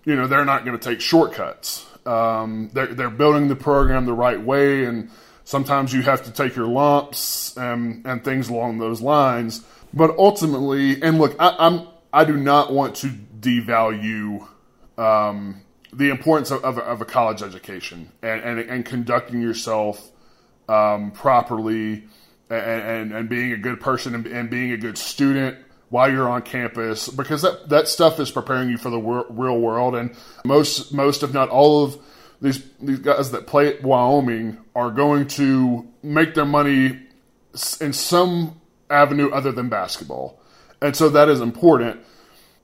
you 0.04 0.16
know 0.16 0.26
they're 0.26 0.46
not 0.46 0.64
going 0.64 0.78
to 0.78 0.82
take 0.82 1.02
shortcuts. 1.02 1.86
Um, 2.06 2.70
they're, 2.72 2.86
they're 2.86 3.10
building 3.10 3.48
the 3.48 3.56
program 3.56 4.06
the 4.06 4.14
right 4.14 4.40
way, 4.40 4.86
and 4.86 5.10
sometimes 5.44 5.92
you 5.92 6.00
have 6.00 6.24
to 6.24 6.30
take 6.30 6.56
your 6.56 6.66
lumps 6.66 7.54
and, 7.58 8.06
and 8.06 8.24
things 8.24 8.48
along 8.48 8.78
those 8.78 9.02
lines. 9.02 9.66
But 9.92 10.16
ultimately, 10.16 11.02
and 11.02 11.18
look, 11.18 11.36
I, 11.38 11.54
I'm 11.58 11.88
I 12.14 12.24
do 12.24 12.38
not 12.38 12.72
want 12.72 12.96
to 12.96 13.08
devalue 13.08 14.48
um, 14.96 15.60
the 15.92 16.08
importance 16.08 16.50
of, 16.50 16.64
of, 16.64 16.78
of, 16.78 17.00
a 17.02 17.04
college 17.04 17.42
education 17.42 18.10
and, 18.22 18.40
and, 18.42 18.60
and 18.60 18.84
conducting 18.84 19.42
yourself 19.42 20.10
um, 20.68 21.10
properly 21.10 22.04
and, 22.50 23.12
and, 23.12 23.28
being 23.28 23.52
a 23.52 23.56
good 23.56 23.80
person 23.80 24.14
and, 24.14 24.26
and, 24.26 24.50
being 24.50 24.72
a 24.72 24.76
good 24.76 24.98
student 24.98 25.56
while 25.88 26.10
you're 26.10 26.28
on 26.28 26.42
campus 26.42 27.08
because 27.08 27.42
that, 27.42 27.68
that 27.68 27.88
stuff 27.88 28.18
is 28.18 28.30
preparing 28.30 28.68
you 28.68 28.76
for 28.76 28.90
the 28.90 28.98
wor- 28.98 29.26
real 29.30 29.58
world. 29.58 29.94
And 29.94 30.14
most, 30.44 30.92
most, 30.92 31.22
if 31.22 31.32
not 31.32 31.48
all 31.48 31.84
of 31.84 31.98
these, 32.40 32.62
these 32.80 32.98
guys 32.98 33.30
that 33.30 33.46
play 33.46 33.68
at 33.68 33.82
Wyoming 33.82 34.58
are 34.74 34.90
going 34.90 35.26
to 35.28 35.86
make 36.02 36.34
their 36.34 36.44
money 36.44 36.98
in 37.80 37.92
some 37.92 38.60
avenue 38.88 39.30
other 39.30 39.52
than 39.52 39.68
basketball. 39.68 40.40
And 40.82 40.96
so 40.96 41.08
that 41.10 41.28
is 41.28 41.40
important. 41.40 42.00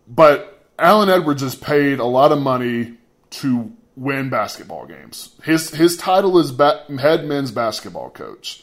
But 0.08 0.64
Allen 0.78 1.08
Edwards 1.08 1.42
is 1.42 1.54
paid 1.54 1.98
a 1.98 2.04
lot 2.04 2.32
of 2.32 2.40
money 2.40 2.96
to 3.30 3.72
win 3.96 4.28
basketball 4.28 4.86
games. 4.86 5.34
His 5.42 5.70
his 5.70 5.96
title 5.96 6.38
is 6.38 6.52
ba- 6.52 6.84
head 6.98 7.24
men's 7.24 7.50
basketball 7.50 8.10
coach. 8.10 8.62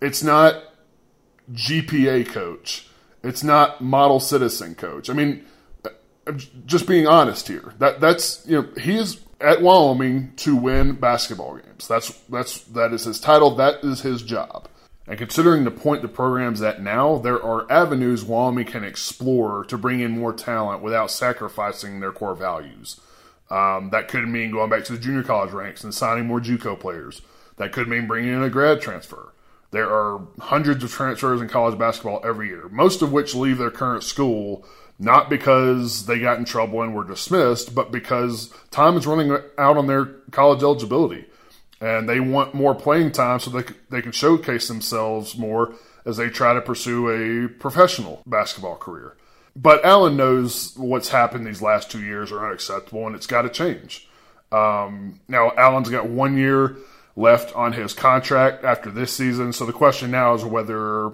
It's 0.00 0.22
not 0.22 0.62
GPA 1.52 2.28
coach. 2.28 2.88
It's 3.22 3.44
not 3.44 3.80
model 3.80 4.20
citizen 4.20 4.74
coach. 4.74 5.10
I 5.10 5.12
mean, 5.12 5.44
just 6.66 6.86
being 6.86 7.06
honest 7.06 7.48
here. 7.48 7.74
That 7.78 8.00
that's 8.00 8.46
you 8.46 8.62
know 8.62 8.68
he 8.80 8.96
is 8.96 9.20
at 9.40 9.62
Wyoming 9.62 10.32
to 10.36 10.56
win 10.56 10.92
basketball 10.92 11.56
games. 11.56 11.88
That's 11.88 12.10
that's 12.28 12.60
that 12.64 12.92
is 12.92 13.04
his 13.04 13.20
title. 13.20 13.54
That 13.56 13.84
is 13.84 14.02
his 14.02 14.22
job. 14.22 14.68
And 15.06 15.18
considering 15.18 15.64
the 15.64 15.72
point 15.72 16.02
the 16.02 16.08
program's 16.08 16.62
at 16.62 16.80
now, 16.80 17.18
there 17.18 17.42
are 17.42 17.70
avenues 17.70 18.22
Wyoming 18.22 18.66
can 18.66 18.84
explore 18.84 19.64
to 19.64 19.76
bring 19.76 20.00
in 20.00 20.12
more 20.12 20.32
talent 20.32 20.82
without 20.82 21.10
sacrificing 21.10 21.98
their 21.98 22.12
core 22.12 22.36
values. 22.36 23.00
Um, 23.50 23.90
that 23.90 24.06
could 24.06 24.28
mean 24.28 24.52
going 24.52 24.70
back 24.70 24.84
to 24.84 24.92
the 24.92 24.98
junior 24.98 25.24
college 25.24 25.50
ranks 25.50 25.82
and 25.82 25.92
signing 25.92 26.26
more 26.26 26.38
JUCO 26.38 26.78
players. 26.78 27.22
That 27.56 27.72
could 27.72 27.88
mean 27.88 28.06
bringing 28.06 28.32
in 28.32 28.42
a 28.42 28.50
grad 28.50 28.80
transfer. 28.80 29.32
There 29.70 29.88
are 29.88 30.26
hundreds 30.40 30.82
of 30.82 30.90
transfers 30.90 31.40
in 31.40 31.48
college 31.48 31.78
basketball 31.78 32.20
every 32.24 32.48
year, 32.48 32.68
most 32.70 33.02
of 33.02 33.12
which 33.12 33.34
leave 33.34 33.58
their 33.58 33.70
current 33.70 34.02
school 34.02 34.64
not 35.00 35.30
because 35.30 36.04
they 36.04 36.18
got 36.20 36.38
in 36.38 36.44
trouble 36.44 36.82
and 36.82 36.94
were 36.94 37.04
dismissed, 37.04 37.74
but 37.74 37.90
because 37.90 38.52
time 38.70 38.98
is 38.98 39.06
running 39.06 39.32
out 39.56 39.78
on 39.78 39.86
their 39.86 40.04
college 40.30 40.62
eligibility. 40.62 41.24
And 41.80 42.06
they 42.06 42.20
want 42.20 42.52
more 42.52 42.74
playing 42.74 43.12
time 43.12 43.40
so 43.40 43.50
they, 43.50 43.64
they 43.88 44.02
can 44.02 44.12
showcase 44.12 44.68
themselves 44.68 45.38
more 45.38 45.74
as 46.04 46.18
they 46.18 46.28
try 46.28 46.52
to 46.52 46.60
pursue 46.60 47.08
a 47.08 47.48
professional 47.48 48.22
basketball 48.26 48.76
career. 48.76 49.16
But 49.56 49.82
Allen 49.86 50.18
knows 50.18 50.76
what's 50.76 51.08
happened 51.08 51.46
these 51.46 51.62
last 51.62 51.90
two 51.90 52.02
years 52.02 52.30
are 52.30 52.46
unacceptable 52.46 53.06
and 53.06 53.16
it's 53.16 53.26
got 53.26 53.42
to 53.42 53.48
change. 53.48 54.06
Um, 54.52 55.20
now, 55.28 55.52
Allen's 55.56 55.88
got 55.88 56.08
one 56.08 56.36
year 56.36 56.76
left 57.20 57.54
on 57.54 57.72
his 57.72 57.92
contract 57.92 58.64
after 58.64 58.90
this 58.90 59.12
season. 59.12 59.52
So 59.52 59.66
the 59.66 59.72
question 59.72 60.10
now 60.10 60.34
is 60.34 60.44
whether 60.44 61.12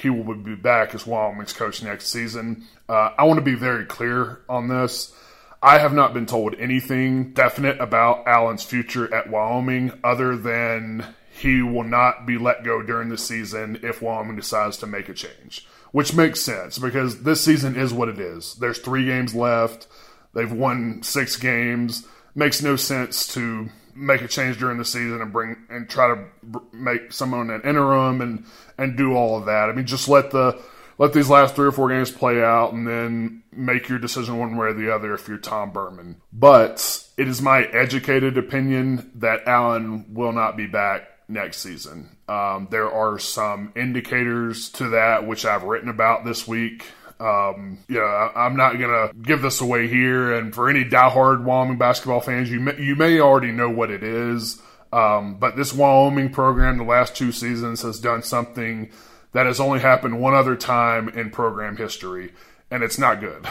he 0.00 0.10
will 0.10 0.34
be 0.34 0.54
back 0.54 0.94
as 0.94 1.06
Wyoming's 1.06 1.52
coach 1.52 1.82
next 1.82 2.08
season. 2.08 2.66
Uh, 2.88 3.10
I 3.18 3.24
want 3.24 3.38
to 3.38 3.44
be 3.44 3.54
very 3.54 3.84
clear 3.84 4.40
on 4.48 4.68
this. 4.68 5.14
I 5.62 5.78
have 5.78 5.92
not 5.92 6.14
been 6.14 6.26
told 6.26 6.54
anything 6.54 7.32
definite 7.32 7.80
about 7.80 8.28
Allen's 8.28 8.62
future 8.62 9.12
at 9.12 9.28
Wyoming 9.28 9.92
other 10.04 10.36
than 10.36 11.04
he 11.30 11.62
will 11.62 11.84
not 11.84 12.26
be 12.26 12.38
let 12.38 12.64
go 12.64 12.82
during 12.82 13.08
the 13.08 13.18
season 13.18 13.80
if 13.82 14.00
Wyoming 14.00 14.36
decides 14.36 14.76
to 14.78 14.86
make 14.86 15.08
a 15.08 15.14
change, 15.14 15.66
which 15.90 16.14
makes 16.14 16.40
sense 16.40 16.78
because 16.78 17.22
this 17.22 17.44
season 17.44 17.76
is 17.76 17.92
what 17.92 18.08
it 18.08 18.20
is. 18.20 18.54
There's 18.54 18.78
three 18.78 19.06
games 19.06 19.34
left. 19.34 19.88
They've 20.32 20.52
won 20.52 21.02
six 21.02 21.36
games. 21.36 22.06
Makes 22.34 22.62
no 22.62 22.76
sense 22.76 23.26
to 23.34 23.68
make 23.98 24.22
a 24.22 24.28
change 24.28 24.58
during 24.58 24.78
the 24.78 24.84
season 24.84 25.20
and 25.20 25.32
bring 25.32 25.56
and 25.68 25.88
try 25.88 26.14
to 26.14 26.24
make 26.72 27.12
someone 27.12 27.50
an 27.50 27.60
interim 27.62 28.20
and 28.20 28.44
and 28.78 28.96
do 28.96 29.14
all 29.14 29.36
of 29.36 29.46
that. 29.46 29.68
I 29.68 29.72
mean, 29.72 29.86
just 29.86 30.08
let 30.08 30.30
the 30.30 30.60
let 30.98 31.12
these 31.12 31.28
last 31.28 31.54
three 31.54 31.66
or 31.66 31.72
four 31.72 31.88
games 31.88 32.10
play 32.10 32.42
out 32.42 32.72
and 32.72 32.86
then 32.86 33.42
make 33.52 33.88
your 33.88 33.98
decision 33.98 34.38
one 34.38 34.56
way 34.56 34.68
or 34.68 34.72
the 34.74 34.92
other 34.94 35.14
if 35.14 35.28
you're 35.28 35.38
Tom 35.38 35.70
Burman. 35.70 36.20
But 36.32 37.04
it 37.16 37.28
is 37.28 37.42
my 37.42 37.62
educated 37.64 38.38
opinion 38.38 39.12
that 39.16 39.46
Allen 39.46 40.06
will 40.14 40.32
not 40.32 40.56
be 40.56 40.66
back 40.66 41.08
next 41.28 41.58
season. 41.58 42.16
Um, 42.28 42.68
there 42.70 42.90
are 42.90 43.18
some 43.18 43.72
indicators 43.76 44.70
to 44.70 44.90
that, 44.90 45.26
which 45.26 45.44
I've 45.44 45.62
written 45.62 45.88
about 45.88 46.24
this 46.24 46.48
week. 46.48 46.84
Um, 47.20 47.78
yeah, 47.88 48.30
I'm 48.34 48.56
not 48.56 48.78
gonna 48.78 49.10
give 49.20 49.42
this 49.42 49.60
away 49.60 49.88
here. 49.88 50.32
And 50.32 50.54
for 50.54 50.68
any 50.68 50.84
diehard 50.84 51.42
Wyoming 51.42 51.78
basketball 51.78 52.20
fans, 52.20 52.50
you 52.50 52.60
may, 52.60 52.80
you 52.80 52.94
may 52.96 53.20
already 53.20 53.50
know 53.52 53.70
what 53.70 53.90
it 53.90 54.02
is. 54.02 54.60
Um, 54.92 55.34
but 55.38 55.56
this 55.56 55.72
Wyoming 55.72 56.30
program, 56.30 56.78
the 56.78 56.84
last 56.84 57.16
two 57.16 57.32
seasons, 57.32 57.82
has 57.82 58.00
done 58.00 58.22
something 58.22 58.90
that 59.32 59.46
has 59.46 59.60
only 59.60 59.80
happened 59.80 60.20
one 60.20 60.34
other 60.34 60.56
time 60.56 61.08
in 61.10 61.30
program 61.30 61.76
history, 61.76 62.32
and 62.70 62.82
it's 62.82 62.98
not 62.98 63.20
good. 63.20 63.46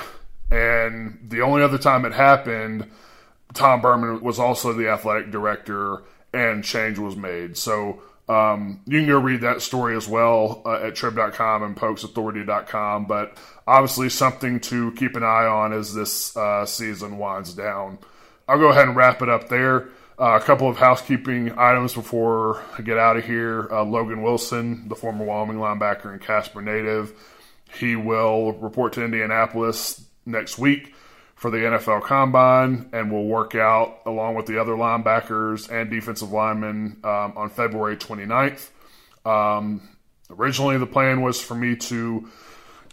And 0.49 1.19
the 1.27 1.41
only 1.41 1.61
other 1.61 1.77
time 1.77 2.05
it 2.05 2.13
happened, 2.13 2.89
Tom 3.53 3.81
Burman 3.81 4.21
was 4.21 4.39
also 4.39 4.73
the 4.73 4.89
athletic 4.89 5.29
director, 5.29 6.03
and 6.33 6.63
change 6.63 6.97
was 6.97 7.15
made. 7.15 7.57
So 7.57 8.01
um, 8.29 8.81
you 8.85 8.99
can 8.99 9.07
go 9.07 9.19
read 9.19 9.41
that 9.41 9.61
story 9.61 9.95
as 9.95 10.07
well 10.07 10.61
uh, 10.65 10.87
at 10.87 10.95
trib.com 10.95 11.63
and 11.63 11.75
pokesauthority.com. 11.75 13.05
But 13.05 13.37
obviously, 13.65 14.09
something 14.09 14.59
to 14.61 14.91
keep 14.93 15.15
an 15.15 15.23
eye 15.23 15.45
on 15.45 15.73
as 15.73 15.93
this 15.93 16.35
uh, 16.35 16.65
season 16.65 17.17
winds 17.17 17.53
down. 17.53 17.99
I'll 18.47 18.59
go 18.59 18.69
ahead 18.69 18.87
and 18.87 18.95
wrap 18.95 19.21
it 19.21 19.29
up 19.29 19.49
there. 19.49 19.89
Uh, 20.19 20.39
a 20.41 20.43
couple 20.43 20.67
of 20.67 20.77
housekeeping 20.77 21.57
items 21.57 21.93
before 21.93 22.63
I 22.77 22.81
get 22.81 22.97
out 22.97 23.17
of 23.17 23.25
here. 23.25 23.67
Uh, 23.71 23.83
Logan 23.83 24.23
Wilson, 24.23 24.89
the 24.89 24.95
former 24.95 25.23
Wyoming 25.23 25.57
linebacker 25.57 26.11
and 26.11 26.19
Casper 26.19 26.61
native, 26.61 27.13
he 27.77 27.95
will 27.95 28.53
report 28.53 28.93
to 28.93 29.05
Indianapolis 29.05 30.03
next 30.25 30.57
week 30.57 30.93
for 31.37 31.51
the 31.51 31.57
NFL 31.57 32.01
Combine 32.01 32.89
and 32.91 33.11
will 33.11 33.25
work 33.25 33.53
out 33.53 33.99
along 34.07 34.33
with 34.33 34.47
the 34.47 34.59
other 34.59 34.73
linebackers 34.73 35.71
and 35.71 35.89
defensive 35.89 36.31
linemen 36.31 36.97
um, 37.03 37.33
on 37.37 37.49
February 37.49 37.95
29th. 37.95 38.69
Um, 39.23 39.87
originally, 40.31 40.79
the 40.79 40.87
plan 40.87 41.21
was 41.21 41.39
for 41.39 41.53
me 41.53 41.75
to 41.75 42.27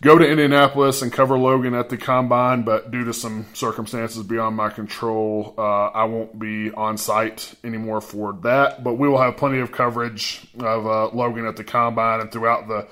go 0.03 0.19
to 0.19 0.29
Indianapolis 0.29 1.01
and 1.01 1.11
cover 1.11 1.39
Logan 1.39 1.73
at 1.73 1.89
the 1.89 1.97
Combine, 1.97 2.65
but 2.65 2.91
due 2.91 3.05
to 3.07 3.15
some 3.15 3.47
circumstances 3.55 4.23
beyond 4.23 4.57
my 4.57 4.69
control, 4.69 5.55
uh, 5.57 5.87
I 5.87 6.05
won't 6.05 6.39
be 6.39 6.71
on 6.71 6.99
site 6.99 7.55
anymore 7.65 8.03
for 8.03 8.35
that. 8.43 8.85
But 8.85 8.95
we 8.95 9.09
will 9.09 9.23
have 9.23 9.39
plenty 9.39 9.61
of 9.61 9.73
coverage 9.73 10.47
of 10.61 10.87
uh, 10.87 11.09
Logan 11.17 11.47
at 11.47 11.57
the 11.57 11.65
Combine 11.65 12.21
and 12.21 12.31
throughout 12.31 12.69
the 12.69 12.89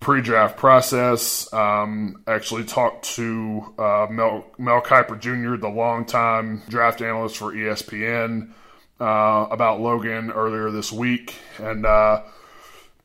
pre-draft 0.00 0.56
process. 0.56 1.52
Um, 1.52 2.22
actually 2.26 2.64
talked 2.64 3.14
to 3.16 3.74
uh, 3.78 4.06
Mel, 4.10 4.46
Mel 4.58 4.80
Kiper 4.80 5.20
Jr., 5.20 5.56
the 5.56 5.68
longtime 5.68 6.62
draft 6.68 7.02
analyst 7.02 7.36
for 7.36 7.52
ESPN, 7.52 8.50
uh, 8.98 9.46
about 9.50 9.80
Logan 9.80 10.30
earlier 10.30 10.70
this 10.70 10.90
week, 10.90 11.36
and 11.58 11.86
uh, 11.86 12.22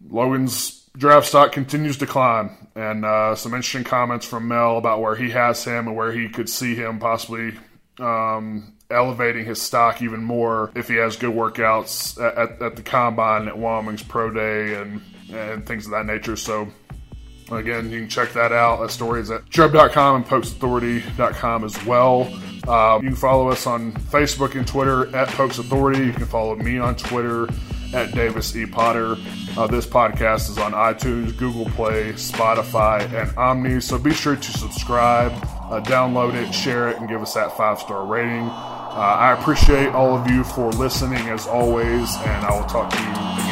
Logan's 0.10 0.90
draft 0.98 1.28
stock 1.28 1.52
continues 1.52 1.98
to 1.98 2.08
climb. 2.08 2.52
And 2.76 3.06
uh, 3.06 3.36
some 3.36 3.54
interesting 3.54 3.84
comments 3.84 4.26
from 4.26 4.48
Mel 4.48 4.78
about 4.78 5.02
where 5.02 5.16
he 5.16 5.30
has 5.32 5.64
him 5.64 5.88
and 5.88 5.96
where 5.96 6.12
he 6.12 6.30
could 6.30 6.50
see 6.50 6.76
him 6.76 7.00
possibly. 7.00 7.54
Um, 8.00 8.74
elevating 8.92 9.46
his 9.46 9.60
stock 9.60 10.02
even 10.02 10.24
more 10.24 10.72
if 10.76 10.88
he 10.88 10.96
has 10.96 11.16
good 11.16 11.34
workouts 11.34 12.22
at, 12.22 12.38
at, 12.38 12.62
at 12.62 12.76
the 12.76 12.84
combine 12.84 13.48
at 13.48 13.58
Wyoming's 13.58 14.04
Pro 14.04 14.30
Day 14.30 14.76
and 14.76 15.02
and 15.34 15.66
things 15.66 15.86
of 15.86 15.92
that 15.92 16.06
nature. 16.06 16.36
So 16.36 16.68
Again, 17.52 17.92
you 17.92 18.00
can 18.00 18.10
check 18.10 18.34
that 18.34 18.52
out. 18.52 18.82
That 18.82 18.92
story 18.92 19.22
is 19.22 19.30
at 19.30 19.50
trib.com 19.50 20.16
and 20.16 20.26
pokesauthority.com 20.26 21.64
as 21.64 21.86
well. 21.86 22.24
Um, 22.68 23.04
you 23.04 23.10
can 23.10 23.16
follow 23.16 23.50
us 23.50 23.68
on 23.68 23.94
Facebook 23.94 24.56
and 24.56 24.68
Twitter 24.68 25.16
at 25.16 25.28
Pokes 25.30 25.60
Authority. 25.60 26.06
You 26.06 26.14
can 26.14 26.26
follow 26.26 26.56
me 26.56 26.80
on 26.80 26.96
Twitter 26.96 27.48
at 27.94 28.12
Davis 28.14 28.56
E. 28.56 28.66
Potter. 28.66 29.16
Uh, 29.58 29.68
this 29.68 29.86
podcast 29.86 30.50
is 30.50 30.58
on 30.58 30.72
iTunes, 30.74 31.38
Google 31.38 31.66
Play, 31.66 32.14
Spotify, 32.14 33.02
and 33.14 33.30
Omny. 33.38 33.82
So 33.82 34.00
be 34.00 34.14
sure 34.14 34.36
to 34.36 34.52
subscribe, 34.52 35.32
uh, 35.32 35.82
download 35.82 36.34
it, 36.34 36.52
share 36.54 36.90
it, 36.90 36.98
and 36.98 37.08
give 37.08 37.22
us 37.22 37.36
that 37.36 37.56
five 37.56 37.80
star 37.80 38.06
rating. 38.06 38.50
Uh, 38.50 39.18
I 39.20 39.34
appreciate 39.34 39.90
all 39.90 40.18
of 40.18 40.30
you 40.30 40.44
for 40.44 40.72
listening 40.72 41.28
as 41.30 41.48
always, 41.48 42.16
and 42.16 42.46
I 42.46 42.60
will 42.60 42.68
talk 42.68 42.90
to 42.92 42.98
you 42.98 43.45